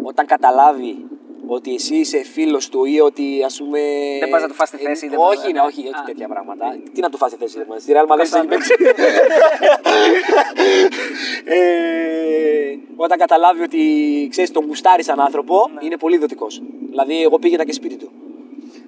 [0.04, 1.06] όταν καταλάβει
[1.48, 3.80] ότι εσύ είσαι φίλος του ή ότι ας πούμε.
[4.20, 6.04] Δεν πας να του φας τη θέση, Ε, δεν όχι, πας- ναι, όχι, όχι Α.
[6.06, 6.66] τέτοια πράγματα.
[6.94, 7.80] Τι να του φάσει τη θέση, μα.
[7.80, 8.74] Στη Real Madrid έχει παίξει.
[11.46, 13.80] Ε, όταν καταλάβει ότι
[14.30, 15.80] ξέρεις τον γουστάρει σαν άνθρωπο, Ναι.
[15.86, 16.62] είναι πολύ ιδιωτικός.
[16.90, 18.12] Δηλαδή, εγώ πήγαινα και σπίτι του.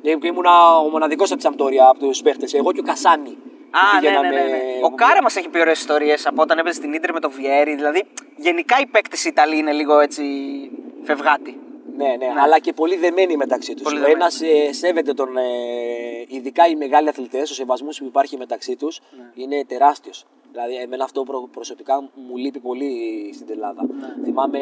[0.03, 2.53] Ε, και ήμουνα ο μοναδικός από τη Σαμπτόρια από τους παίχτες.
[2.53, 3.37] Εγώ και ο Κασάνη.
[3.71, 4.61] Α, που ναι, ναι, πηγαίναμε- ναι, ναι.
[4.83, 7.75] Ο Κάρα μας έχει πει ωραίες ιστορίες από όταν έπαιζε στην Ίντερ με το Βιέρι.
[7.75, 8.03] Δηλαδή,
[8.37, 10.23] γενικά οι παίκτε Ιταλοί είναι λίγο έτσι
[11.01, 11.59] φευγάτη.
[11.97, 13.83] Ναι, ναι, αλλά και πολύ δεμένοι μεταξύ τους.
[13.83, 14.19] Πολύ Ο δεμένοι.
[14.21, 15.37] ένας ε, σέβεται τον.
[15.37, 15.41] Ε,
[16.27, 19.43] ειδικά οι μεγάλοι αθλητές, ο σεβασμός που υπάρχει μεταξύ τους Ναι.
[19.43, 20.25] είναι τεράστιος.
[20.51, 22.91] Δηλαδή, εμένα αυτό προ- προσωπικά μου λείπει πολύ
[23.33, 23.81] στην Ελλάδα.
[23.99, 24.23] Ναι.
[24.23, 24.59] Θυμάμαι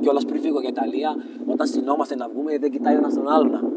[0.00, 3.72] κιόλας πριν φύγω για Ιταλία, όταν στυνόμαστε να βγούμε, δεν κοιτάει ο ένας τον άλλον.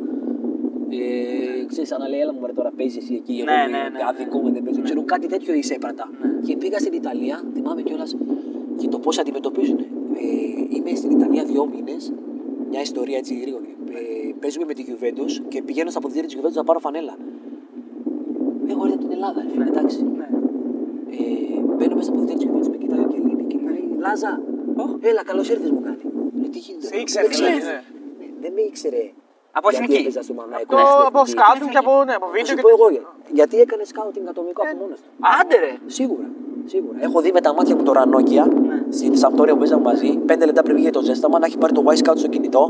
[0.92, 3.34] Ε, ξέρεις, σαν να λέει, έλα μου ρε, τώρα παίζεις εσύ εκεί.
[3.34, 4.00] Ναι, εγώ ναι, είμαι ναι, ναι.
[4.10, 4.82] αδικούμε, δεν παίζω.
[4.82, 6.06] Ξέρω κάτι τέτοιο είσαι έπρατα.
[6.46, 8.16] Και πήγα στην Ιταλία, θυμάμαι κιόλας
[8.80, 9.80] και το πώς αντιμετωπίζουν.
[9.80, 9.86] Ε,
[10.76, 12.14] είμαι στην Ιταλία δύο μήνες,
[12.70, 13.76] μια ιστορία έτσι γρήγορη.
[13.92, 17.16] Ε, παίζουμε με τη Juventus και πηγαίνω στα αποδητήρια της Juventus να πάρω φανέλα.
[18.68, 20.00] Έχω έρθει από την Ελλάδα, ρε φίλε, εντάξει.
[21.12, 24.42] Ε, μπαίνω μέσα στα αποδητήρια της Juventus, με κοιτάει ο Κελίνη και μου λέει Λάζα,
[25.02, 25.98] έλα, καλώς ήρθες μου κάνει.
[26.40, 27.56] Λέει, τι γίνεται, Σε ρε, ήξερε, δεν ξέρω.
[27.56, 27.82] δηλαδή, ναι.
[28.20, 29.04] Ναι, Δεν με ήξερε.
[29.58, 30.02] Από γιατί εθνική.
[30.02, 31.32] έπαιζα στο Μαναϊκό, Το, στην από εθνική.
[31.40, 32.46] σκάουτινγκ και από, ναι, από Θα βίντεο.
[32.50, 33.08] σου και- πω εγώ για-
[33.40, 35.10] γιατί έκανε σκάουτινγκ ατομικό από μόνος του.
[35.40, 35.74] Άντε ρε.
[35.98, 36.28] Σίγουρα.
[36.74, 36.98] Σίγουρα.
[37.08, 38.44] Έχω δει με τα μάτια μου το Ρανόκια
[38.98, 41.84] στην Σαμπτόρια που παίζαμε μαζί, πέντε λεπτά πριν βγει το ζέσταμα, να έχει πάρει το
[41.92, 42.64] Y Scout στο κινητό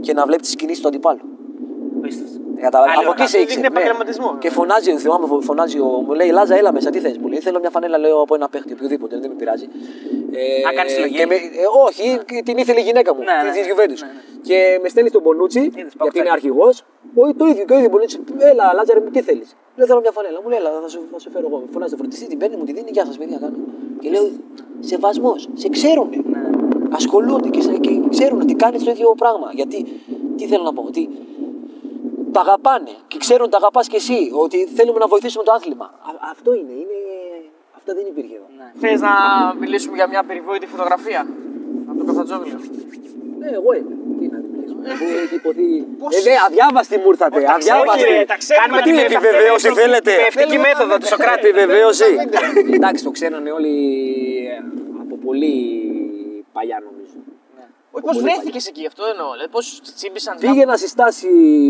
[0.00, 1.20] και να βλέπει τις κινήσεις του αντιπάλου.
[2.02, 2.37] Πίστευτο.
[2.60, 2.90] Κατάλαβα.
[2.92, 3.68] Άλλο Από εκεί κάτι, σε δείχνει ήξερε.
[3.68, 3.78] ναι.
[3.80, 4.28] επαγγελματισμό.
[4.42, 7.18] Και φωνάζει, θυμάμαι, φω- φωνάζει, ο, μου λέει Λάζα, έλα μέσα, τι θες.
[7.18, 9.66] Μου λέει Θέλω μια φανέλα, λέω από ένα παίχτη, οποιοδήποτε, δεν με πειράζει.
[10.32, 11.14] Ε, Να κάνεις συλλογή.
[11.18, 12.06] και με- ε, όχι,
[12.42, 13.72] την ήθελε η γυναίκα μου, Ναι, ναι, της ναι.
[13.72, 14.00] Juventus.
[14.06, 14.40] Ναι, ναι.
[14.48, 16.18] Και με στέλνει στον Μπονούτσι, γιατί παπουτσάκι.
[16.18, 16.84] είναι αρχηγός.
[17.40, 18.18] Το ίδιο, και ο ίδιο Μπονούτσι.
[18.38, 19.56] Έλα, Λάζαρε μου, τι θέλεις.
[19.76, 20.38] Λέω Θέλω μια φανέλα.
[20.42, 21.58] Μου λέει Έλα, θα σου, θα σου φέρω εγώ.
[21.58, 23.56] Με Φωνάζει το φροντιστή, την παίρνει, μου τη δίνει, Γεια σας, παιδιά, κάνω.
[24.00, 24.24] Και λέω
[24.80, 26.08] Σεβασμός, σε ξέρουν.
[26.32, 26.40] Ναι.
[26.90, 29.48] Ασχολούνται και, σε- και ξέρουν ότι κάνεις το ίδιο πράγμα.
[29.54, 29.78] Γιατί,
[30.36, 31.08] τι θέλω να πω, ότι
[32.38, 34.18] τα αγαπάνε και ξέρουν ότι τα αγαπάς και εσύ.
[34.44, 35.84] Ότι θέλουμε να βοηθήσουμε το άθλημα.
[36.08, 36.96] Α- αυτό είναι, είναι.
[37.78, 38.46] Αυτό δεν υπήρχε εδώ.
[38.82, 39.12] Θες να
[39.60, 41.20] μιλήσουμε για μια περιβόητη φωτογραφία;
[41.90, 42.58] Από τον Καφτατζόγλιο.
[43.40, 43.94] Ναι, εγώ είμαι.
[44.18, 44.82] Τι να μιλήσουμε.
[44.94, 45.68] Αφού έχει υποθεί.
[46.16, 47.38] Ε, ναι, αδιάβαστη μου ήρθατε.
[47.56, 48.02] Αδιάβαστη.
[48.02, 50.12] ξέρει, τα ξέρουμε, Κάνουμε τι την είναι, επιβεβαίωση, αυτά θέλετε.
[50.12, 51.46] είναι Ευτική Θέλουμε μέθοδο να του Σοκράτη.
[51.48, 52.08] Επιβεβαίωση.
[52.76, 53.74] Εντάξει, το ξέρανε όλοι
[54.54, 54.56] ε,
[55.02, 55.54] από πολύ
[56.56, 57.16] παλιά νομίζω.
[58.02, 59.32] Όχι, πώς βρέθηκες εκεί, αυτό εννοώ.
[59.32, 60.36] Δηλαδή, πώς τσίμπησαν.
[60.40, 61.28] Πήγαινα στη στάση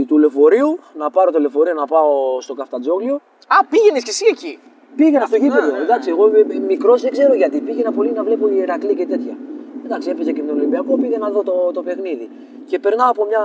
[0.08, 3.14] του λεωφορείου, να πάρω το λεωφορείο να πάω στο Καφτατζόγλιο.
[3.46, 4.58] Α, πήγαινες κι εσύ εκεί.
[4.96, 5.66] Πήγαινα στο γήπεδο.
[5.66, 5.82] ναι, ναι.
[5.82, 6.30] Εντάξει, εγώ
[6.66, 7.60] μικρός δεν ξέρω γιατί.
[7.60, 9.36] Πήγαινα πολύ να βλέπω Ηρακλή και τέτοια.
[9.84, 12.30] Εντάξει, έπαιζε και με τον Ολυμπιακό, πήγα να δω το, το παιχνίδι.
[12.66, 13.42] Και περνάω από μια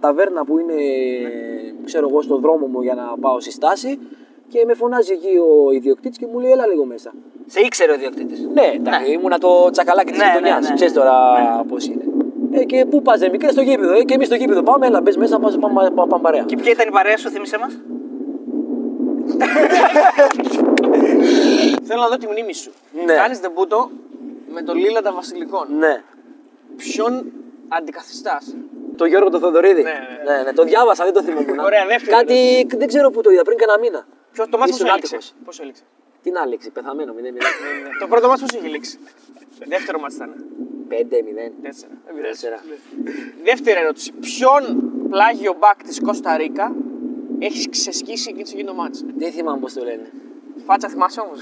[0.00, 0.74] ταβέρνα που είναι,
[1.84, 3.98] ξέρω εγώ, στο δρόμο μου για να πάω στη στάση.
[4.48, 7.12] Και με φωνάζει εκεί ο ιδιοκτήτης και μου λέει: Έλα λίγο μέσα.
[7.46, 8.40] Σε ήξερε ο ιδιοκτήτης.
[8.52, 10.60] Ναι, εντάξει, ήμουνα το τσακαλάκι της Ναι, γειτονιάς.
[10.62, 10.74] ναι, ναι.
[10.74, 11.14] Ξέρεις τώρα
[11.68, 12.04] πώς είναι.
[12.52, 13.92] Ε, και πού πας, δεν μικρές στο γήπεδο.
[13.92, 16.42] Ε, και εμείς στο γήπεδο πάμε, έλα, μπες μέσα, πάμε, πάμε, πάμε, πάμε παρέα.
[16.42, 17.78] Και ποια ήταν η παρέα σου, θύμισε μας;
[21.82, 22.70] Θέλω να δω τη μνήμη σου.
[23.04, 23.14] Ναι.
[23.14, 23.90] Κάνεις δεμπούτο
[24.48, 25.66] με το Λίλαντα Βασιλικών.
[25.78, 26.02] Ναι.
[26.76, 27.32] Ποιον
[27.68, 28.54] αντικαθιστάς;
[28.96, 29.82] Το Γιώργο το Θοδωρίδη.
[29.82, 31.58] Ναι, ναι, ναι, ναι, το διάβασα, δεν το θυμόμουν.
[31.58, 34.06] Ωραία, δεύτερη Κάτι δεν ξέρω πού το είδα, πριν κανένα μήνα.
[34.38, 35.14] Ποιος το μάτι Ήσουν πώ έληξε.
[35.16, 35.34] άτυχος.
[35.44, 35.82] Πώς έληξε.
[36.22, 37.18] Τι να λέξει, πεθαμένο, 0-0.
[38.00, 38.98] το πρώτο μάτι πώ είχε λήξει.
[39.66, 40.30] Δεύτερο μάτι ήταν.
[40.88, 41.52] 5-0.
[41.62, 41.92] Τέσσερα.
[42.06, 42.40] Δεν πειράζει.
[42.40, 42.58] Τέσσερα.
[43.44, 44.12] Δεύτερη ερώτηση.
[44.12, 44.62] Ποιον
[45.10, 46.74] πλάγιο μπακ της Κώστα Ρίκα
[47.38, 50.10] έχεις ξεσκίσει εκείνη το γίνο μάτς; Δεν θυμάμαι πώς το λένε.
[50.66, 51.38] Φάτσα θυμάσαι όμως;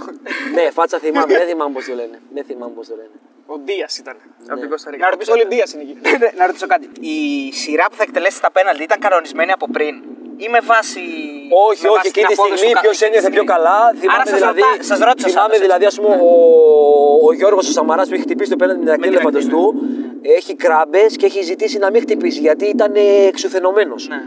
[0.55, 2.21] ναι, φάτσα θυμάμαι, δεν θυμάμαι πώς το λένε.
[2.35, 3.11] Δεν θυμάμαι πώς το λένε.
[3.47, 4.17] Ο Ντίας ήταν.
[4.49, 5.11] Από την Κώστα Να Ρίκα.
[5.11, 5.95] ρωτήσω- Όλοι Ντίας είναι εκεί.
[6.19, 6.89] Ναι, να ρωτήσω κάτι.
[7.01, 7.17] Η
[7.53, 10.03] σειρά που θα εκτελέσει τα πέναλτι ήταν κανονισμένη από πριν
[10.37, 11.01] ή με βάση.
[11.69, 13.31] Όχι, με όχι, βάση εκείνη τη την απόδοση στιγμή του κα- ποιος εκείνη τη ένιωθε
[13.37, 13.53] πιο στιγμή.
[13.55, 13.79] καλά.
[14.01, 16.33] Θυμάμαι Άρα σας δηλαδή, ρωτά- σας ρώτησα θυμάμαι σαν- δηλαδή, ας πούμε, ο,
[17.29, 19.65] ο Γιώργος ο Σαμαράς που έχει χτυπήσει το πέναντι με την την ελέφαντο ακτή, του.
[20.39, 22.93] Έχει κράμπες και έχει ζητήσει να μην χτυπήσει γιατί ήταν
[23.31, 24.03] εξουθενωμένος.
[24.09, 24.21] Ναι.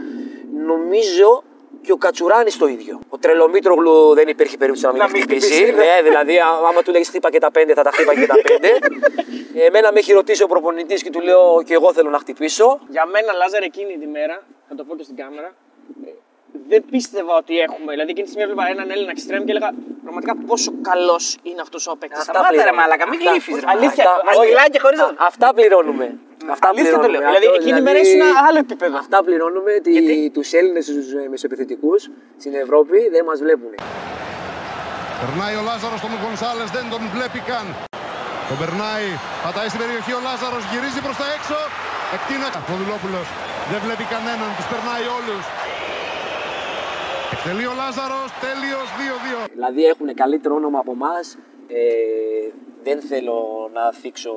[0.72, 1.42] Νομίζω
[1.82, 3.00] και ο Κατσουράνης το ίδιο.
[3.08, 5.52] Ο Τρελομήτρογλου δεν υπήρχε περίπτωση να μην Να έχει μην χτυπήσει.
[5.52, 5.84] χτυπήσει, ναι.
[5.84, 8.34] ναι, δηλαδή, α- άμα του λέγεις χτύπα και τα πέντε, θα τα χτύπα και τα
[8.48, 8.70] πέντε.
[9.66, 12.78] Εμένα με έχει ρωτήσει ο προπονητής και του λέω και εγώ θέλω να χτυπήσω.
[12.88, 15.54] Για μένα, Λάζαρ, εκείνη τη μέρα, θα το πω και στην κάμερα,
[16.06, 16.10] ε,
[16.70, 17.88] δεν πίστευα ότι έχουμε.
[17.94, 19.70] Δηλαδή, εκείνη τη στιγμή έβλεπα έναν Έλληνα εξτρέμ και έλεγα
[20.04, 22.18] πραγματικά πόσο καλός είναι αυτός ο παίκτης.
[22.22, 22.80] Αυτά Σταμάτα ρε πληρώνουμε.
[22.82, 23.68] μαλακα, μην Αυτά- γλύφεις, ρε.
[23.74, 26.06] Αλήθεια, Αυτά- μας όχι, μιλάει και χωρίς α- να- Αυτά πληρώνουμε.
[26.54, 27.06] Αυτά Αλήθεια το λέω.
[27.06, 27.30] πληρώνουμε.
[27.30, 28.94] Δηλαδή, Αυτό, εκείνη η μέρα ήσουν άλλο επίπεδο.
[29.04, 32.00] Αυτά πληρώνουμε τη, Γιατί; τους Έλληνες τους ε, μεσοεπιθετικούς
[32.42, 33.72] στην Ευρώπη δεν μας βλέπουν.
[35.22, 37.66] Περνάει ο Λάζαρος τον Γκονσάλες, δεν τον βλέπει καν.
[38.48, 39.06] Τον περνάει,
[39.44, 41.58] πατάει στην περιοχή ο Λάζαρος, γυρίζει προς τα έξω.
[42.16, 42.60] Εκτείναξε.
[42.72, 43.26] Ο Δουλόπουλος
[43.70, 45.42] δεν βλέπει κανέναν, τους περνάει όλους.
[47.34, 48.88] Εκτελεί ο Λάζαρος, τέλειος
[49.44, 49.48] 2-2.
[49.52, 51.38] Δηλαδή έχουν καλύτερο όνομα από εμάς.
[51.68, 51.78] Ε,
[52.86, 53.38] δεν θέλω
[53.76, 54.34] να θίξω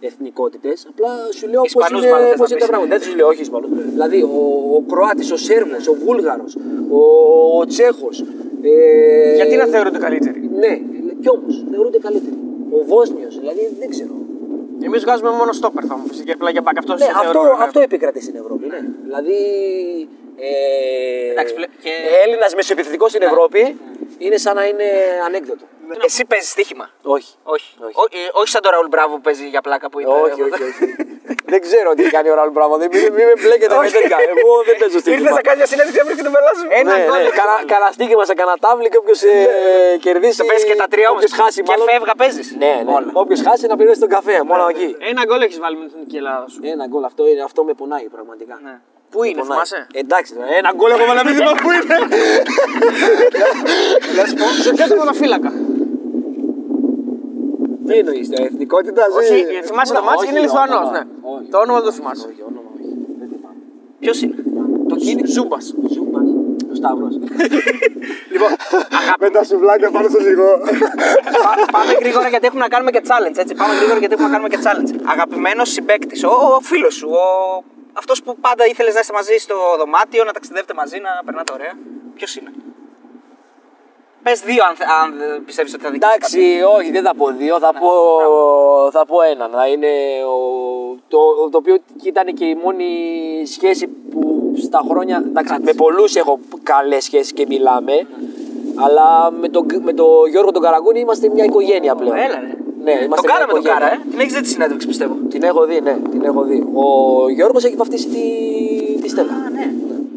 [0.00, 0.86] εθνικότητες.
[0.90, 2.72] Απλά σου λέω πώς Ισπανούς είναι, μάλλον θες πώς να είναι τα πεις.
[2.72, 2.98] πράγματα.
[2.98, 3.70] Δεν σου λέω, όχι Ισπανούς.
[3.94, 4.42] Δηλαδή ο,
[4.78, 6.56] ο Κροάτης, ο Σέρβος, ο Βούλγαρος,
[6.90, 7.00] ο,
[7.58, 8.16] ο Τσέχος.
[8.62, 10.72] Ε, Γιατί να θεωρούνται καλύτεροι; Ναι,
[11.22, 12.36] κι όμως θεωρούνται καλύτεροι.
[12.70, 14.14] Ο Βόσνιος, δηλαδή δεν ξέρω.
[14.82, 16.78] Εμείς βγάζουμε μόνο στόπερ, θα μου πει και πλάγια μπακ.
[16.78, 18.66] Αυτό Ναι, σε αυτό, θεωρώ, αυτό επικρατεί στην Ευρώπη.
[18.66, 18.80] Ναι.
[19.04, 19.38] Δηλαδή.
[20.38, 21.90] Ε, Εντάξει, πλε- και-
[22.24, 23.80] Έλληνας μεσοεπιθετικός στην Ευρώπη
[24.18, 24.84] είναι σαν να είναι
[25.26, 25.64] ανέκδοτο.
[26.04, 27.34] Εσύ παίζεις στοίχημα; Όχι.
[27.54, 27.70] Όχι.
[27.86, 27.94] Όχι.
[28.02, 30.10] Ό- ε, όχι σαν το Ραούλ Μπράβο που παίζει για πλάκα που είπε.
[30.10, 30.84] Όχι, όχι, όχι.
[31.52, 32.76] δεν ξέρω τι κάνει ο Ραούλ Μπράβο.
[32.76, 34.16] Δεν, μην, μην με μπλέκετε με τέτοια.
[34.42, 35.16] Εγώ δεν παίζω στοίχημα.
[35.20, 36.66] Ήρθες να κάνει μια συνέντευξη και το πελά σου.
[36.80, 37.22] Ένα ναι, γκολ.
[37.22, 37.30] ναι.
[37.40, 39.32] Κανα, κανένα στοίχημα σε κανένα τάβλι και όποιος ε,
[40.04, 40.38] κερδίσει.
[40.42, 41.22] Το παίζει και τα τρία όμως.
[41.22, 41.86] όποιος χάσει, Και μάλλον.
[41.90, 42.48] φεύγα παίζεις.
[42.62, 42.92] Ναι, ναι.
[43.22, 44.36] Όποιος χάσει να πληρώσει τον καφέ.
[44.50, 44.88] Μόνο εκεί.
[45.10, 46.60] Ένα γκολ έχεις βάλει με την εθνική Ελλάδα σου.
[46.74, 48.56] Ένα γκολ αυτό, είναι- αυτό με πονάει πραγματικά.
[49.08, 49.18] Ναι.
[49.18, 49.52] Πού είναι, Πονάει.
[49.52, 51.96] θυμάσαι; Εντάξει, τώρα, ένα γκολ έχω βάλει να μην θυμάμαι πού είναι.
[54.62, 55.50] Σε ποιο τερματοφύλακα.
[57.86, 60.76] Τι εννοείς, το εθνικότητα Όχι, ζει- θυμάσαι το Όχι, μάτσο και είναι όχι, Λιθουανός.
[60.76, 60.90] όνομα.
[60.96, 61.02] Ναι.
[61.34, 61.48] Όχι.
[61.52, 62.26] Το όνομα δεν το θυμάσαι.
[62.30, 62.88] Όχι, όνομα όχι.
[63.20, 63.60] Δεν θυμάμαι.
[64.02, 64.34] Ποιος είναι;
[64.90, 65.26] Το κίνημα.
[65.34, 65.64] Ζούμπας.
[65.94, 66.28] Ζούμπας.
[66.72, 67.14] Ο Σταύρος.
[68.32, 68.50] Λοιπόν,
[69.20, 70.50] Με τα σουβλάκια πάνω στο ζυγό.
[71.44, 73.36] πά- πάμε γρήγορα γιατί έχουμε να κάνουμε και challenge.
[73.44, 73.54] Έτσι.
[73.54, 74.90] Πάμε γρήγορα γιατί έχουμε να κάνουμε και challenge.
[75.14, 77.24] Αγαπημένος συμπέκτη, ο, ο φίλος σου, ο...
[77.96, 81.72] αυτός που πάντα ήθελες να είστε μαζί στο δωμάτιο, να ταξιδεύετε μαζί, να περνάτε ωραία.
[82.14, 82.50] Ποιος είναι;
[84.22, 86.12] Πες δύο αν, θε- αν πιστεύεις ότι θα δείξεις.
[86.14, 87.90] Εντάξει, όχι, δεν θα πω δύο, θα, πω,
[88.90, 89.48] θα πω ένα.
[89.48, 89.88] Να είναι
[90.26, 90.36] ο,
[91.08, 92.86] το, το οποίο ήταν και η μόνη
[93.46, 95.22] σχέση που στα χρόνια.
[95.26, 97.92] Εντάξει, με πολλούς έχω καλές σχέσεις και μιλάμε.
[98.76, 102.16] Αλλά με τον με το Γιώργο τον Καραγκούνη είμαστε μια οικογένεια πλέον.
[102.16, 102.56] Έλα, ρε.
[102.86, 103.88] Ναι, Το είμαστε μια κάναμε τον οικογένεια.
[103.88, 104.10] κάρα, ε.
[104.10, 105.14] Την έχεις δει τη συνέντευξη, πιστεύω.
[105.28, 106.58] Την έχω δει, ναι, την έχω δει.
[106.74, 106.86] Ο
[107.30, 108.22] Γιώργος έχει βαφτίσει τη,
[109.02, 109.32] τη Στέλλα.
[109.32, 109.66] Α, ναι.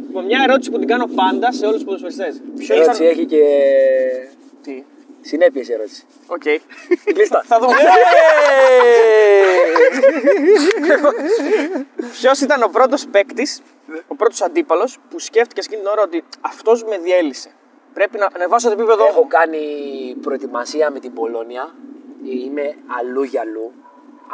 [0.08, 2.41] Λοιπόν, μια ερώτηση που την κάνω πάντα σε όλους τους ποδοσφαιριστές.
[2.58, 3.13] Ποιος ερώτηση ήταν.
[3.15, 3.43] έχει και
[4.63, 4.84] Τι;
[5.21, 6.03] συνέπειες η ερώτηση.
[6.27, 6.43] Οκ.
[7.17, 7.43] Λίστα.
[7.45, 7.73] Θα δούμε.
[12.12, 13.62] Ποιος ήταν ο πρώτος παίκτης,
[14.08, 17.49] ο πρώτος αντίπαλος που σκέφτηκες εκείνη την ώρα ότι αυτός με διέλυσε.
[17.93, 19.27] Πρέπει να ανεβάσω το επίπεδο Έχω μου.
[19.27, 19.60] κάνει
[20.21, 21.76] προετοιμασία με την Μπολόνια.
[22.23, 23.71] Είμαι αλλού για αλλού.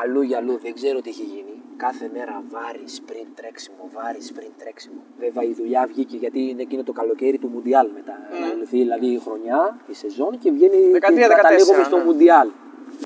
[0.03, 0.59] Αλλού για αλλού.
[0.63, 1.61] Δεν ξέρω τι έχει γίνει.
[1.77, 5.01] Κάθε μέρα βάρη, σπριντ, τρέξιμο, βάρη, σπριντ, τρέξιμο.
[5.19, 8.17] Βέβαια η δουλειά βγήκε γιατί είναι εκείνο το καλοκαίρι του Μουντιάλ μετά.
[8.31, 12.03] Να ολοκληρωθεί δηλαδή η χρονιά, η σεζόν και βγαίνει Δεκαετία και καταλήγουμε 14, στο ναι.
[12.03, 12.49] Μουντιάλ.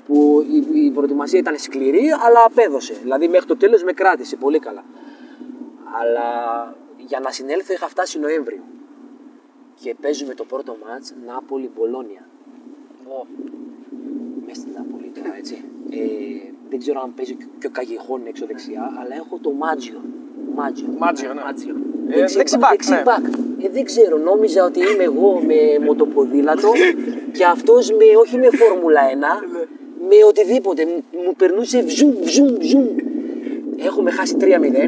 [0.06, 2.94] Που η, η προετοιμασία ήταν σκληρή, αλλά απέδωσε.
[3.02, 4.84] Δηλαδή μέχρι το τέλος με κράτησε πολύ καλά.
[6.00, 6.28] Αλλά
[6.96, 8.62] για να συνέλθω είχα φτάσει Νοέμβριο.
[9.82, 12.28] Και παίζουμε το πρώτο μάτς Νάπολη-Μπολόνια.
[14.50, 15.54] Μέσα στην Νάπολη τώρα, έτσι.
[15.90, 15.98] Ε,
[16.70, 20.00] δεν ξέρω αν παίζει και ο Καγιχόν έξω δεξιά, αλλά έχω το Μάτζιο.
[20.58, 20.88] Μάτζιο.
[20.98, 21.42] Μάτζιο, ναι.
[21.44, 21.74] Μάτζιο.
[22.08, 23.02] Ε, δεξιμπάκ, δεξι ναι.
[23.06, 23.24] μπακ.
[23.64, 26.70] Ε, δεν ξέρω, νόμιζα ότι είμαι εγώ με μοτοποδήλατο
[27.36, 29.46] και αυτός με, όχι με Φόρμουλα 1,
[30.08, 30.82] με οτιδήποτε.
[30.90, 32.86] Μου, μου περνούσε βζουμ, βζουμ, βζουμ.
[33.88, 34.44] Έχουμε χάσει 3-0.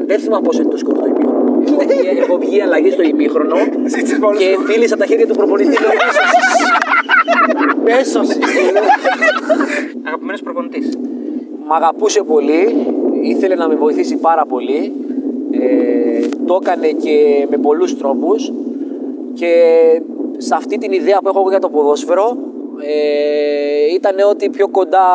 [0.07, 1.40] Δεν θυμάμαι πόσο είναι το σκορ στο ημίχρονο.
[1.66, 3.57] Έχω βγει- Έχω βγει αλλαγή στο ημίχρονο
[4.38, 5.77] και φίλησα τα χέρια του προπονητή.
[7.83, 8.38] Λέω, «Με έσωσε».
[8.38, 9.92] Με έσωσε.
[10.03, 10.97] Αγαπημένος προπονητής.
[11.66, 12.87] Μ' αγαπούσε πολύ,
[13.23, 14.92] ήθελε να με βοηθήσει πάρα πολύ.
[15.51, 18.53] Ε, το έκανε και με πολλούς τρόπους
[19.35, 19.55] και
[20.37, 22.37] σε αυτή την ιδέα που έχω εγώ για το ποδόσφαιρο
[22.83, 25.07] ε, ήταν ότι πιο κοντά,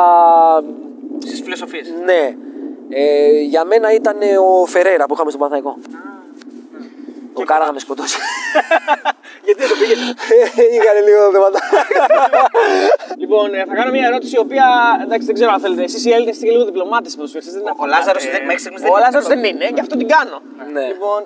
[1.19, 1.93] Στις φιλοσοφίες.
[2.05, 2.35] ναι,
[2.89, 4.15] ε, για μένα ήταν
[4.61, 5.77] ο Φεραίρα που είχαμε στον Παναθαϊκό.
[7.33, 8.17] Το κάρα να με σκοτώσει.
[9.47, 9.95] Γιατί δεν το πήγε.
[10.75, 11.59] Είχαν λίγο θέματα.
[13.21, 14.65] Λοιπόν, ε, θα κάνω μια ερώτηση η οποία
[15.03, 15.83] εντάξει, δεν ξέρω αν θέλετε.
[15.89, 17.59] Εσείς οι Έλληνες είστε και λίγο διπλωμάτες ποδοσφαιριστέ.
[17.83, 19.39] Ο Λάζαρος δεν- μέχρι στιγμής δεν Ο είναι Λάζαρος αυτό.
[19.39, 20.37] δεν είναι, γι' αυτό την κάνω.
[20.75, 20.85] Ναι.
[20.93, 21.19] Λοιπόν,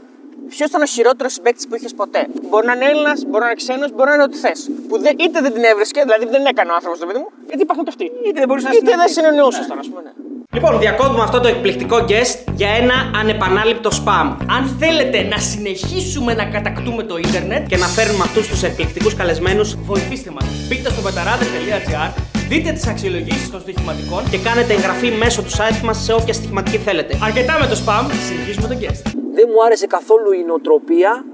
[0.53, 3.59] ποιος ήταν ο χειρότερος συμπαίκτης που είχες ποτέ; Μπορεί να είναι Έλληνας, μπορεί να είναι
[3.63, 4.59] ξένος, μπορεί να είναι ό,τι θες.
[4.87, 7.61] Που δεν, είτε δεν την έβρισκε, δηλαδή δεν έκανε ο άνθρωπος το παιδί μου, γιατί
[7.61, 8.05] υπάρχουν και αυτοί.
[8.27, 9.13] Είτε δεν μπορούσε να Είτε δεν συνεννοηθεί.
[9.17, 10.13] συνεννοούσασταν, ας πούμε.
[10.51, 10.59] Ναι.
[10.59, 14.35] Λοιπόν, διακόπτουμε αυτό το εκπληκτικό guest για ένα ανεπανάληπτο spam.
[14.57, 19.75] Αν θέλετε να συνεχίσουμε να κατακτούμε το ίντερνετ, Και να φέρνουμε αυτούς τους εκπληκτικούς καλεσμένους
[19.75, 20.45] βοηθήστε μας.
[20.67, 22.11] Μπείτε στο πεταράδε.gr,
[22.49, 26.77] δείτε τις αξιολογήσεις των στοιχηματικών και κάνετε εγγραφή μέσω του site μας σε όποια στοιχηματική
[26.77, 27.17] θέλετε.
[27.23, 29.03] Αρκετά με το spam, συνεχίζουμε το guest.
[29.33, 31.25] Δεν μου άρεσε καθόλου η νοοτροπία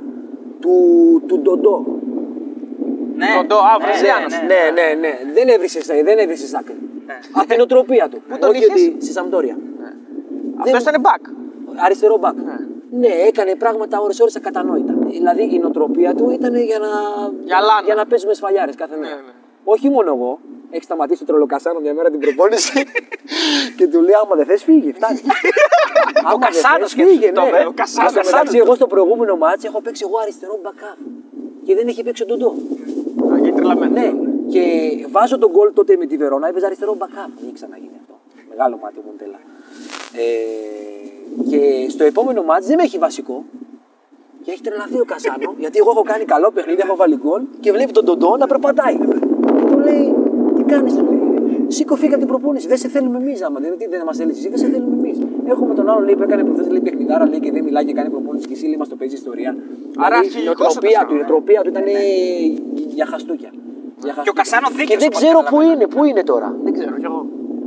[0.61, 0.75] του,
[1.27, 1.77] του Ντοντό.
[3.21, 4.33] Ναι, Τον Ντο, α, Βραζιλιάνος.
[4.51, 5.11] Ναι, ναι, ναι.
[5.33, 6.86] Δεν έβρισες δεν έβρισες άκρη.
[7.31, 8.21] Από την οτροπία του.
[8.39, 9.57] τον Όχι είχες; ότι στη Σαμπτόρια.
[10.57, 11.21] Αυτός ήταν back.
[11.85, 12.35] Αριστερό μπακ.
[12.91, 14.93] Ναι, έκανε πράγματα ώρες-ώρες ακατανόητα.
[15.07, 16.87] Δηλαδή η νοοτροπία του ήταν για να,
[17.45, 17.81] Για λάνα.
[17.85, 19.15] για να παίζουμε σφαλιάρες κάθε μέρα.
[19.15, 19.31] ναι.
[19.63, 20.39] Όχι μόνο εγώ.
[20.69, 22.83] Έχει σταματήσει το τρελοκασάνο μια μέρα την προπόνηση
[23.77, 24.91] και του λέει: Άμα δεν θες, φύγει.
[24.93, 25.19] Φτάνει.
[26.27, 27.15] Άμα δεν Κασάνος θες, φύγε.
[27.27, 27.63] σκέφτεται, Ναι.
[27.63, 28.11] το, ο Κασάνος.
[28.11, 30.97] Στο μεταξύ, εγώ στο προηγούμενο μάτσο έχω παίξει εγώ αριστερό μπακάπ
[31.65, 32.49] και δεν έχει παίξει ο Ντοντό.
[33.33, 33.93] Α, Γιατί τρελαμένος.
[33.99, 34.07] Ναι,
[34.49, 34.61] και
[35.11, 37.31] βάζω τον γκολ τότε με τη Βερόνα, έπαιζε αριστερό backup.
[37.43, 38.19] Δεν ξαναγίνει αυτό.
[38.49, 39.39] Μεγάλο μάτι ο Μοντέλα.
[40.13, 43.43] Ε, και στο επόμενο μάτς δεν με έχει βασικό.
[44.43, 47.71] Και έχει τρελαθεί ο Κασάνο, γιατί εγώ έχω κάνει καλό παιχνίδι, έχω βάλει γκολ και
[47.71, 48.97] βλέπει τον Ντοντό να περπατάει.
[48.97, 50.15] Και του λέει,
[50.55, 51.21] τι κάνεις, του λέει.
[51.67, 52.67] Σήκω, φύγα από την προπόνηση.
[52.67, 53.41] Δεν σε θέλουμε εμείς.
[53.43, 55.17] Άμα δεν, τι, δεν μας θέλει εσύ, δεν σε θέλουμε εμείς.
[55.47, 58.09] Έχουμε τον άλλο λέει, που έκανε προχθές λέει παιχνιδάρα λέει, και δεν μιλάει και κάνει
[58.09, 59.55] προπόνηση και εσύ λέει, μας το παίζεις ιστορία.
[59.97, 61.83] Άρα δηλαδή, η αρχηγικός νοοτροπία ο του, η Κασάνο, νοοτροπία του ήταν
[62.87, 63.51] για χαστούκια.
[64.03, 65.73] Για Και ο Κασάνο δίκαιος, Και δεν από ό,τι ξέρω πού καταλαβαίνω.
[65.73, 66.49] είναι, πού είναι τώρα.
[66.65, 67.21] Δεν ξέρω κι εγώ.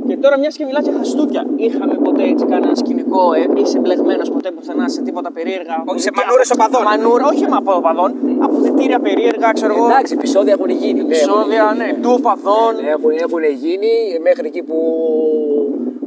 [0.07, 1.41] Και τώρα μιας και μιλάς για χαστούκια.
[1.55, 5.75] Είχαμε ποτέ έτσι κανένα σκηνικό, ε, είσαι μπλεγμένος ποτέ πουθενά σε τίποτα περίεργα.
[5.85, 6.83] Όχι, σε Αποδυτήρια- μανούρες οπαδών.
[6.89, 8.09] Μανούρα, όχι μα από οπαδών.
[8.45, 9.85] Αποδητήρια περίεργα, ξέρω εγώ.
[9.85, 10.99] Εντάξει, επεισόδια έχουν γίνει.
[10.99, 11.99] ναι, Επεισόδια, έχουν ναι, γίνει.
[12.03, 12.71] του οπαδών.
[12.81, 13.91] Ναι, Έχουν, έχουν γίνει
[14.27, 14.77] μέχρι εκεί που,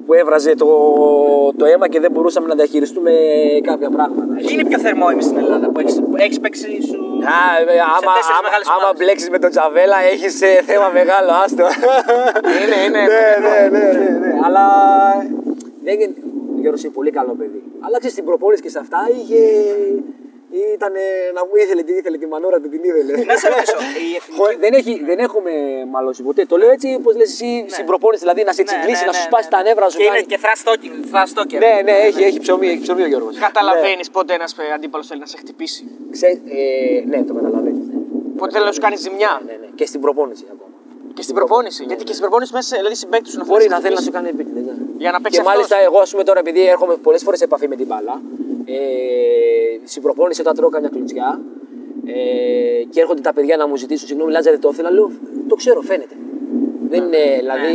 [0.07, 0.67] που έβραζε το,
[1.57, 3.13] το αίμα και δεν μπορούσαμε να διαχειριστούμε
[3.63, 4.35] κάποια πράγματα.
[4.35, 6.99] Ποιοι είναι πιο θερμό εμεί στην Ελλάδα που έχει έχεις παίξει σου.
[7.35, 7.39] Α,
[7.75, 8.99] ε, άμα, τέσσερις άμα, μεγάλες άμα ομάδες.
[8.99, 11.67] μπλέξεις με τον Τζαβέλα έχεις ε, θέμα μεγάλο, άστο.
[12.63, 13.03] Είναι, είναι.
[13.15, 14.33] ναι, ναι, ναι, ναι, ναι.
[14.47, 14.65] Αλλά
[15.85, 16.15] δεν είναι...
[16.57, 17.63] Ο Γιώργος είναι πολύ καλό παιδί.
[17.85, 19.41] Αλλά ξέρεις στην προπόνηση και σε αυτά είχε...
[20.77, 20.93] Ήταν
[21.37, 23.13] να μου ήθελε τι ήθελε, τη μανούρα του την ήθελε.
[23.31, 25.53] Να σε ρωτήσω, η εθνική- Χω- δεν, έχει, δεν έχουμε
[25.95, 26.43] μαλώσει ποτέ.
[26.53, 29.13] Το λέω έτσι όπως λες εσύ στην προπόνηση, δηλαδή να σε Ναι, τσιγκλίσει, ναι, να
[29.19, 29.55] σου ναι, σπάσει ναι.
[29.57, 29.97] τα νεύρα σου.
[29.99, 30.27] Και είναι κάνει.
[30.33, 31.59] και thrust talking, thrust talker.
[31.65, 33.35] Ναι, ναι, έχει, έχει ψωμί, έχει ψωμί ο Γιώργος.
[33.49, 35.83] Καταλαβαίνεις πότε ένας αντίπαλος θέλει να σε χτυπήσει.
[36.11, 37.79] Ξέ- ε, ναι, το καταλαβαίνει.
[37.91, 37.97] Ναι.
[38.39, 39.33] Πότε θέλεις να σου κάνει ζημιά.
[39.47, 39.67] Ναι, ναι.
[39.79, 40.73] Και στην προπόνηση ακόμα.
[41.17, 41.85] Και στην προπόνηση.
[41.91, 44.21] Γιατί και στην προπόνηση μέσα, δηλαδή συμπαίκτη σου να Μπορεί θέλεις να θέλει να χτυπήσεις.
[44.21, 44.73] σου κάνει επίτηδε.
[44.79, 44.87] Ναι.
[45.03, 45.55] Για να παίξεις Και αυτός.
[45.55, 48.15] μάλιστα εγώ, ας πούμε, τώρα επειδή έρχομαι πολλές φορές σε επαφή με την μπάλα,
[48.65, 48.75] Ε,
[49.85, 51.41] στην προπόνηση όταν τρώω καμιά κλουτσιά
[52.07, 52.13] ε,
[52.91, 55.11] και έρχονται τα παιδιά να μου ζητήσουν συγγνώμη, Λάζαρε το ήθελα, λέω
[55.49, 56.15] το ξέρω, φαίνεται.
[56.89, 57.75] Δεν είναι, δηλαδή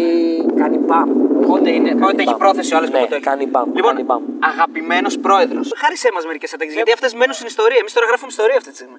[0.55, 1.09] κάνει μπαμ.
[1.47, 2.37] Πότε, είναι, Κάνει πότε έχει μπαμ.
[2.37, 3.71] πρόθεση ο άλλος Ναι, κάνει μπαμ.
[3.73, 4.23] Λοιπόν, κάνει μπαμ.
[4.39, 5.73] αγαπημένος πρόεδρος.
[5.75, 7.77] Χάρισέ μας μερικές ατάκες, γιατί αυτές μένουν στην ιστορία.
[7.79, 8.97] Εμείς τώρα γράφουμε ιστορία αυτή τη στιγμή.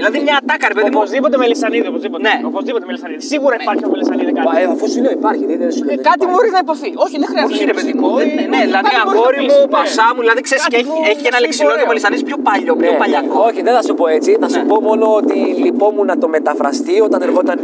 [0.00, 0.98] Δηλαδή μια ατάκα, ρε παιδί μου.
[1.00, 2.22] Οπωσδήποτε Μελισανίδη, οπωσδήποτε.
[2.28, 2.34] Ναι.
[2.50, 3.22] Οπωσδήποτε Μελισανίδη.
[3.32, 4.46] Σίγουρα υπάρχει ο Μελισανίδη κάτι.
[4.62, 5.92] Ε, αφού σου λέω υπάρχει, δεν δεν σου λέω.
[5.94, 6.32] Ε, δεν κάτι υπάρχει.
[6.34, 6.90] μπορεί να υποθεί.
[7.04, 7.54] Όχι, δεν χρειάζεται.
[7.54, 8.16] Όχι, να ρε είναι παιδί φυσικό, μου.
[8.20, 9.74] δεν- ε, Ναι, δηλαδή κάτι μπορεί να αγόρι πεις, μου, ναι.
[9.76, 11.90] πασά μου, δηλαδή ξέρεις Κάτι και έχει, που έχει ένα να λεξιλόγιο ωραίο.
[11.90, 13.38] Μελισανίδη πιο παλιό, πιο Ναι, παλιακό.
[13.48, 14.30] όχι, δεν θα σου πω έτσι.
[14.42, 14.70] Θα σου Ναι.
[14.70, 17.56] πω μόνο ότι λυπόμουν να το μεταφραστεί όταν ερχόταν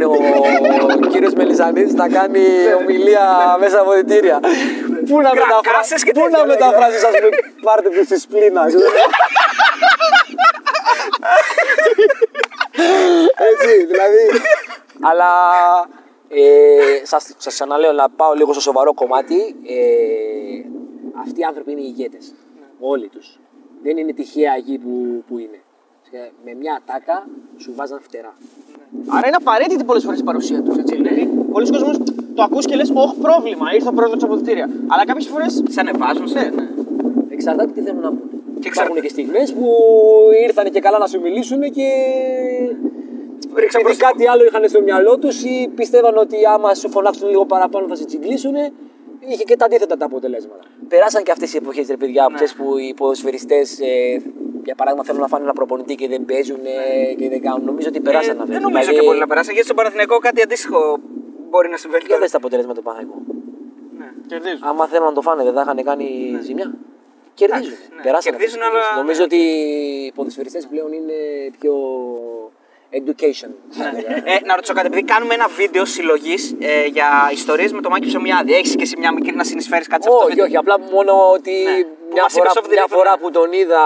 [1.05, 2.43] ο κύριος Μελισανίδης να κάνει
[2.79, 3.23] ομιλία
[3.63, 4.37] μέσα από διτήρια.
[5.09, 6.51] Πού να Κρακάσες μεταφράσει, και πού τέτοια, να λέγε.
[6.53, 7.29] μεταφράσει, ας πούμε,
[7.67, 8.61] πάρτε του τη σπλήνα.
[13.51, 14.25] Έτσι, δηλαδή.
[15.01, 15.29] Αλλά
[16.27, 19.55] ε, σας, σας ξαναλέω να πάω λίγο στο σοβαρό κομμάτι.
[19.67, 20.63] Ε,
[21.21, 22.35] αυτοί οι άνθρωποι είναι ηγέτες.
[22.79, 23.39] Όλοι τους.
[23.83, 25.59] Δεν είναι τυχαία εκεί που, που είναι.
[26.11, 28.33] Και Με μια ατάκα σου βάζαν φτερά.
[29.07, 30.75] Άρα είναι απαραίτητη πολλές φορές η παρουσία τους.
[30.75, 31.97] Δηλαδή, πολλοί κόσμοι
[32.35, 34.69] το ακούς και λες: Όχι, πρόβλημα, ήρθε ο πρόεδρο από αποδητήρια.
[34.87, 35.63] Αλλά κάποιες φορές.
[35.69, 36.67] Σε ανεβάζουν, σε, ναι.
[37.29, 38.34] Εξαρτάται τι θέλουν να πούν.
[38.59, 38.99] Και Υπάρχουν εξαρτάται.
[38.99, 39.67] και στιγμές που
[40.47, 41.87] ήρθαν και καλά να σου μιλήσουν και
[43.55, 46.89] Ρίξα επειδή προς το- κάτι άλλο είχαν στο μυαλό τους ή πιστεύαν ότι άμα σου
[46.89, 48.53] φωνάξουν λίγο παραπάνω θα σε τσιγκλίσουν.
[49.27, 50.63] Είχε και τα αντίθετα τα αποτελέσματα.
[50.87, 52.35] Περάσαν και αυτές οι εποχές, ρε παιδιά, Ναι.
[52.35, 54.21] ξέρεις, που οι ποδοσφαιριστές, ε,
[54.63, 57.65] για παράδειγμα, θέλουν να φάνε ένα προπονητή και δεν παίζουν ε, και δεν κάνουν.
[57.65, 58.53] Νομίζω ότι περάσαν Ε, αυτέ.
[58.53, 60.97] Δεν νομίζω και πολύ να περάσει, γιατί στον Παναθηναϊκό κάτι αντίστοιχο
[61.49, 62.03] μπορεί να συμβαίνει.
[62.07, 63.19] Για δες τα αποτελέσματα του Παναγικού.
[64.27, 64.59] Κερδίζουν.
[64.61, 66.07] Άμα θέλουν να το φάνε, δεν θα είχαν κάνει
[66.41, 66.73] ζημιά.
[67.39, 67.73] Κερδίζουν.
[67.95, 68.01] ναι.
[68.01, 69.01] Περάσαν Κερδίζουν, αυτές τις αλλά- εποχές.
[69.01, 69.35] Νομίζω ότι
[70.05, 71.17] οι ποδοσφαιριστές πλέον είναι
[71.59, 71.73] πιο
[72.99, 73.49] education.
[73.69, 74.15] θα έλεγα.
[74.15, 78.07] Ε, να ρωτήσω κάτι, επειδή κάνουμε ένα βίντεο συλλογής ε, για ιστορίες με το Μάκη
[78.07, 78.53] Ψωμιάδη.
[78.53, 80.79] Έχεις και εσύ μια μικρή να συνεισφέρεις κάτι σε αυτό το όχι, βίντεο; όχι, απλά
[80.79, 81.83] μόνο ότι Ναι.
[82.04, 83.19] Που μια, μας φορά, είπες off the μια record, φορά ναι.
[83.21, 83.81] που τον είδα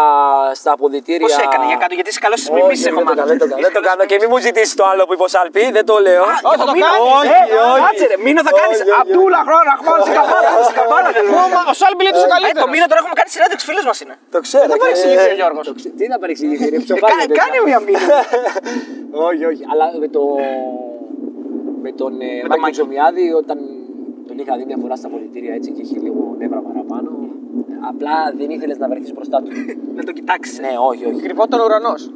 [0.62, 1.26] στα αποδητήρια.
[1.28, 3.18] Πώς έκανε για κάτω, γιατί είσαι καλό στις Όχι, μιμήσει, δεν έχω το μάθει.
[3.20, 5.26] κάνω, δεν το κάνω, δεν το κάνω και μην μου ζητήσεις το άλλο που είπε
[5.30, 6.24] ο Σαλπί, δεν το λέω.
[6.50, 7.34] Όχι, θα το κάνεις; Όχι,
[7.74, 7.82] όχι.
[7.86, 8.78] Κάτσε ρε, μήνο θα κάνεις.
[8.80, 9.02] Όχι, όχι, όχι.
[9.04, 10.50] Απτούλα, χρόνο, ραχμάν, σε καμπάνα.
[10.70, 12.66] Σε καμπάνα, δεν Ρώμα, ο Σάλμπι λέει τους Ε, το καλύτερο.
[12.74, 14.16] μήνα τώρα έχουμε κάνει συνέντευξη, φίλος μας είναι.
[14.36, 14.66] Το ξέρω.
[14.72, 15.64] Δεν και- παρεξηγηθεί ο Γιώργος.
[15.70, 17.38] το ξε- Τι να παρεξηγηθεί, ρε, Ε, ψοφάγια κα- τέτοια.
[17.42, 18.18] Κάνε μια μήνυμα.
[19.30, 19.64] όχι, όχι.
[19.72, 20.22] Αλλά με, το...
[21.86, 22.74] με τον ε, τον Μάκη Μάκη.
[22.78, 23.58] Ψωμιάδη, όταν
[24.28, 27.10] τον είχα δει μια φορά στα πολιτήρια έτσι και είχε λίγο νεύρα παραπάνω,
[27.90, 29.50] απλά δεν ήθελες να βρεθείς μπροστά του.
[29.96, 30.62] Να το κοιτάξει.
[30.62, 31.22] ναι, όχι, όχι.
[31.22, 32.12] Κρυβόταν ο ουρανός.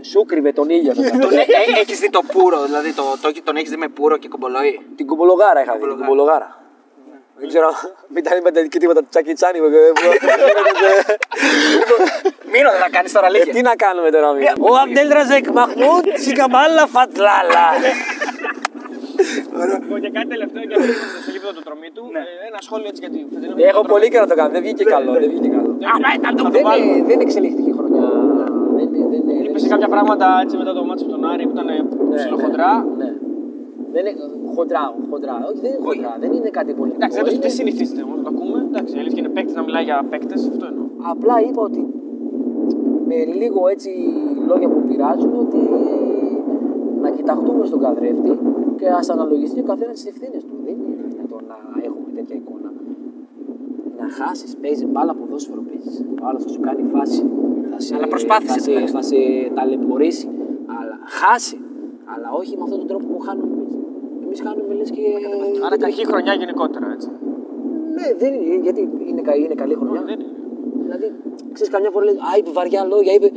[0.00, 0.92] Σου κρύβε τον ήλιο.
[1.80, 5.06] Έχεις δει το πουρο, δηλαδή το, το, τον έχεις δει με πουρο και κομπολόι; την
[5.06, 5.78] κουμπολογάρα είχα δει.
[5.78, 6.06] Την Κουμπολογάρα.
[6.06, 6.62] κουμπολογάρα.
[7.38, 7.68] Δεν ξέρω,
[8.08, 9.58] μην τα είπατε και τίποτα του Τσάκι Τσάνι.
[9.58, 9.66] που-
[12.52, 13.50] Μήνο δεν θα κάνεις τώρα Ε, λίγη.
[13.50, 14.44] Τι να κάνουμε τώρα, μη.
[14.60, 17.66] Ο Αμπτέλ Ραζέκ Μαχμούτ, Σικαμάλα Φατλάλα.
[19.82, 22.04] Λοιπόν, και κάτι τελευταίο για να είμαστε στο γήπεδο του τρομή του.
[22.20, 24.84] Ε, Ένα σχόλιο έτσι για τη φετινή Έχω πολύ καιρό να το κάνω, δεν βγήκε
[24.96, 25.10] καλό.
[25.22, 25.70] Δεν βγήκε καλό.
[26.56, 28.06] Δεν, ε, δεν εξελίχθηκε η χρονιά.
[28.76, 31.54] Δεν, δεν, δεν, Είπε σε κάποια πράγματα έτσι μετά το μάτσο από τον Άρη που
[31.56, 31.68] ήταν
[32.16, 32.72] ψιλοχοντρά.
[33.00, 33.10] Ναι.
[33.94, 34.14] Δεν είναι
[34.54, 35.34] χοντρά, χοντρά.
[35.48, 36.12] Όχι, δεν είναι χοντρά.
[36.22, 36.92] Δεν είναι κάτι πολύ.
[36.98, 38.58] Εντάξει, δεν το Είναι- τι συνηθίζετε όμως να το ακούμε.
[38.70, 40.84] Εντάξει, η αλήθεια είναι παίκτης να μιλάει για παίκτες, αυτό εννοώ.
[41.12, 41.82] Απλά είπα ότι
[43.08, 43.90] με λίγο έτσι
[44.50, 45.60] λόγια που πειράζουν ότι
[47.04, 48.32] να κοιταχτούμε στον καθρέφτη
[48.78, 50.54] και ας αναλογιστεί ο καθένας τις ευθύνες του.
[50.64, 51.56] Δεν είναι δυνατόν να
[51.88, 52.70] έχουμε τέτοια εικόνα.
[53.98, 56.04] Να χάσεις, παίζεις μπάλα ποδόσφαιρο παίζεις.
[56.22, 57.22] Ο άλλος θα σου κάνει φάση.
[57.70, 59.00] Θα σε, Αλλά προσπάθησε θα σε, τουλάχιστον.
[59.02, 59.16] θα σε
[59.54, 60.28] ταλαιπωρήσει.
[60.80, 61.56] Αλλά χάσει.
[62.12, 63.74] Αλλά όχι με αυτόν τον τρόπο που χάνουμε εμείς.
[64.24, 65.02] Εμείς χάνουμε λες και.
[65.66, 67.08] Άρα κακή χρονιά γενικότερα έτσι.
[67.96, 68.56] Ναι, δεν είναι.
[68.66, 70.02] Γιατί είναι, κα- είναι καλή χρονιά.
[70.02, 70.28] Δεν είναι.
[70.84, 71.06] Δηλαδή,
[71.52, 73.28] ξέρεις, καμιά φορά λέει, Α, είπε βαριά λόγια, είπε.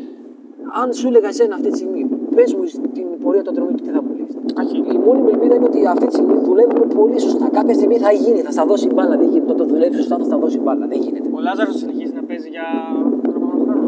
[0.82, 2.02] Αν σου έλεγα εσένα αυτή τη στιγμή,
[2.36, 3.77] πες μου την πορεία του ατρομήτου,
[4.66, 4.92] τι θα μου λέει.
[4.92, 4.98] Κακή.
[4.98, 7.46] Η μόνη μου ελπίδα είναι ότι αυτή τη στιγμή δουλεύουμε πολύ σωστά.
[7.58, 9.16] Κάποια στιγμή θα γίνει, θα στα δώσει μπάλα.
[9.22, 9.52] Δεν γίνεται.
[9.52, 10.86] Όταν δουλεύει σωστά, θα στα δώσει μπάλα.
[10.92, 11.28] Δεν γίνεται.
[11.38, 12.66] Ο Λάζαρος συνεχίζει να παίζει για
[13.24, 13.86] τον επόμενο χρόνο.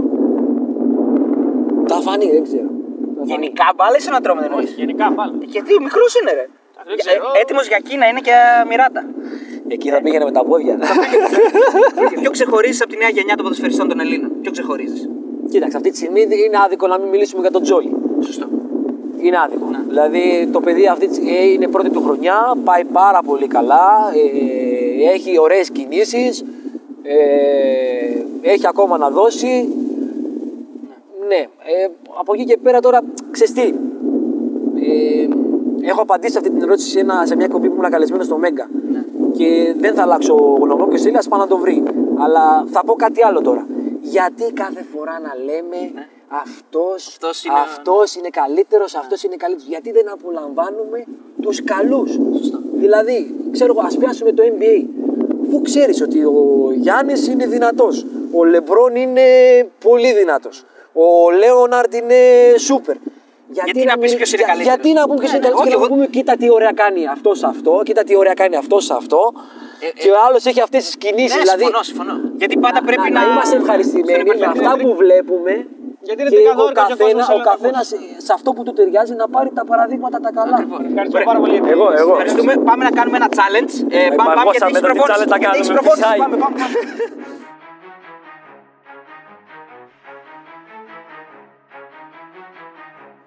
[1.91, 2.69] Θα φανεί, δεν ξέρω.
[3.15, 3.29] Θα φανεί.
[3.31, 4.77] Γενικά μπάλα ή σε ένα τρόμο δεν Όχι, εννοείς.
[4.81, 5.33] γενικά πάλι.
[5.55, 6.45] Γιατί μικρός είναι ρε.
[6.89, 7.23] δεν ξέρω.
[7.41, 8.35] Έτοιμος για Κίνα είναι και
[8.69, 9.01] Μιράτα.
[9.75, 10.75] Εκεί θα πήγαινε με τα πόδια.
[12.21, 14.29] Ποιο ξεχωρίζεις από τη νέα γενιά των ποδοσφαιριστών των Ελλήνων.
[14.41, 15.01] Ποιο ξεχωρίζεις.
[15.51, 17.89] Κοίταξε, αυτή τη στιγμή είναι άδικο να μην μιλήσουμε για τον Τζόι.
[18.19, 18.45] Σωστό.
[19.21, 19.65] Είναι άδικο.
[19.87, 25.13] Δηλαδή το παιδί αυτή τη- ε, είναι πρώτη του χρονιά, πάει πάρα πολύ καλά, ε,
[25.13, 26.45] έχει ωραίες κινήσεις,
[27.03, 27.19] ε,
[28.41, 29.73] έχει ακόμα να δώσει.
[31.27, 31.87] Ναι, ε,
[32.19, 33.01] από εκεί και πέρα τώρα,
[33.31, 35.27] ξέρεις τι, ε,
[35.81, 38.69] έχω απαντήσει αυτή την ερώτηση σε, ένα, σε μια κοπή που ήμουν καλεσμένος στο Μέγκα.
[39.37, 41.83] Και δεν θα αλλάξω γνώμη μου και στείλει, ας πάει να το βρει.
[42.17, 43.67] Αλλά θα πω κάτι άλλο τώρα.
[44.01, 45.91] Γιατί κάθε φορά να λέμε
[46.29, 49.67] αυτός, Αυτός είναι- αυτός είναι καλύτερος, αυτός είναι καλύτερος.
[49.69, 51.03] Γιατί δεν απολαμβάνουμε
[51.41, 52.17] τους καλούς;
[52.73, 54.85] Δηλαδή, ξέρω εγώ, ας πιάσουμε το NBA.
[55.47, 59.21] Αφού ξέρεις ότι ο Γιάννης είναι δυνατός, Ο Λεμπρόν είναι
[59.79, 60.63] πολύ δυνατός.
[60.93, 62.15] Ο Λέοναρντ είναι
[62.57, 62.95] σούπερ.
[63.51, 65.53] Γιατί να πεις μην- ποιος είναι για- καλύτερος; Γιατί να πούμε ποιος Ναι, είναι ναι,
[65.53, 68.15] καλύτερος; και όχι, να εγώ- πούμε κοίτα τι ωραία κάνει αυτός σε αυτό, κοίτα τι
[68.15, 69.21] ωραία κάνει αυτός σε αυτό.
[70.01, 71.35] και ο άλλος έχει αυτές τις κινήσεις.
[71.35, 72.13] Ναι, δηλαδή, συμφωνώ, συμφωνώ.
[72.37, 73.19] Γιατί πάντα πρέπει να.
[73.25, 75.67] να, είμαστε ευχαριστημένοι με αυτά που βλέπουμε.
[76.07, 77.87] Γιατί είναι και ο τρικαδόρικα και ο καθένα, κόσμος ο όλα τα καθένας
[78.27, 80.57] σε αυτό που του ταιριάζει να πάρει τα παραδείγματα τα καλά.
[80.89, 81.57] Ευχαριστώ πάρα πολύ.
[81.73, 82.11] Εγώ, εγώ.
[82.11, 82.53] Ευχαριστούμε.
[82.69, 83.73] Πάμε να κάνουμε ένα challenge.
[83.89, 85.11] Ε, πάμε, πάμε Μπαρμπόσα, γιατί έχεις μετά τι προπόνηση.
[85.11, 86.01] challenge θα Γιατί έχεις κάνουμε, προπόνηση.
[86.01, 86.19] φυσάει.
[86.23, 86.75] Πάμε, πάμε, πάμε.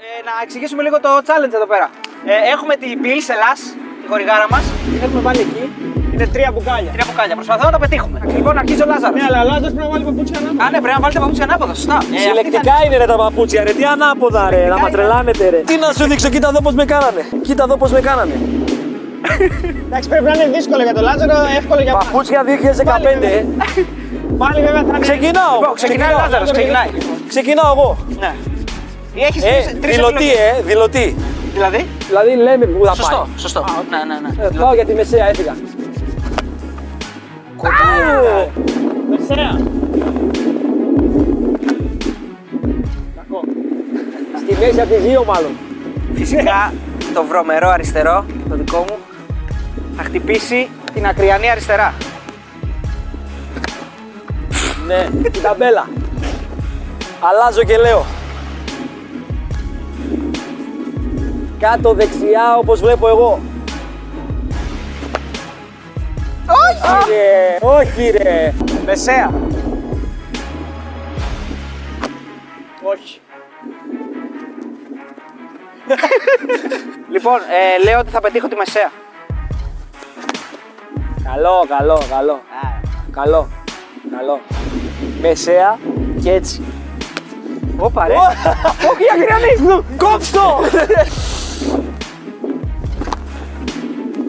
[0.04, 1.90] Ε, να εξηγήσουμε λίγο το challenge εδώ πέρα.
[2.24, 3.61] Ε, έχουμε την Bill Ελλάς,
[4.02, 4.64] τη χορηγάρα μας.
[5.02, 5.64] Έχουμε βάλει εκεί.
[6.14, 6.90] Είναι τρία μπουκάλια.
[6.96, 7.35] Τρία μπουκάλια.
[7.40, 8.18] Προσπαθώ να τα πετύχουμε.
[8.37, 9.16] Λοιπόν, αρχίζει ο Λάζαρος.
[9.18, 10.64] Ναι, αλλά ο Λάζαρος πρέπει να βάλει παπούτσια ανάποδα.
[10.64, 11.96] Α, ναι, πρέπει να βάλετε παπούτσια ανάποδα, σωστά.
[11.96, 13.72] Ε, αυτή Συλλεκτικά είναι ρε τα παπούτσια, ρε.
[13.79, 14.62] Τι ανάποδα, ρε.
[14.72, 15.61] Να μα τρελάνετε, ρε.
[15.70, 17.22] Τι να σου δείξω, κοίτα εδώ πώς με κάνανε.
[17.46, 18.35] Κοίτα εδώ πώς με κάνανε.
[19.87, 22.05] Εντάξει, πρέπει να είναι δύσκολο για τον Λάζαρο, εύκολο για μας.
[22.05, 23.44] Παπούτσια 2015, ε.
[24.42, 24.98] Πάλι βέβαια θα είναι.
[25.09, 25.55] Ξεκινάω.
[25.61, 26.88] Λοιπόν, ξεκινάει ο Λάζαρος, ξεκινάει.
[27.33, 27.88] Ξεκινάω εγώ.
[28.22, 28.33] Ναι.
[29.29, 30.59] Έχεις Ε, τρεις- τρεις δηλωτή, επιλογές.
[30.59, 30.62] ε.
[30.70, 31.07] Δηλωτή.
[31.57, 33.38] Δηλαδή, Δηλαδή λέμε που θα σωστό, πάει.
[33.44, 33.64] σωστό.
[33.92, 34.44] Ναι, ναι, ναι.
[34.44, 35.55] Ε, πάω για τη μεσαία, έφυγα.
[37.62, 38.51] Κοντά.
[39.11, 39.59] Μεσαία.
[44.37, 45.51] Στη μέση από τη δύο μάλλον.
[46.14, 46.72] Φυσικά
[47.14, 48.96] το βρωμερό αριστερό, το δικό μου,
[49.96, 51.94] θα χτυπήσει την ακριανή αριστερά.
[54.87, 55.88] Ναι, την ταμπέλα.
[57.20, 58.05] Αλλάζω και λέω.
[61.59, 63.40] Κάτω δεξιά όπως βλέπω εγώ.
[66.53, 68.53] Όχι ρε, όχι ρε.
[68.85, 69.33] Μεσαία.
[72.83, 73.21] Όχι.
[77.11, 78.91] Λοιπόν, ε, λέω ότι θα πετύχω τη μεσαία.
[81.25, 82.41] Καλό, καλό, καλό.
[83.11, 83.49] Καλό,
[84.17, 84.41] καλό.
[85.21, 85.79] Μεσαία
[86.23, 86.62] και έτσι.
[87.79, 88.15] Όπα ρε.
[88.15, 89.85] Όχι, ακριανή!
[89.97, 90.61] Κόψτο!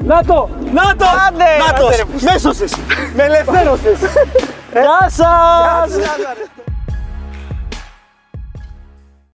[0.05, 0.49] Να το!
[0.73, 1.05] Να το!
[1.27, 1.85] Άντε, Να το!
[1.87, 2.75] άντε, ρε, Με σώσες!
[3.15, 3.99] Με ελευθέρωσες!
[4.73, 5.91] Γεια σας!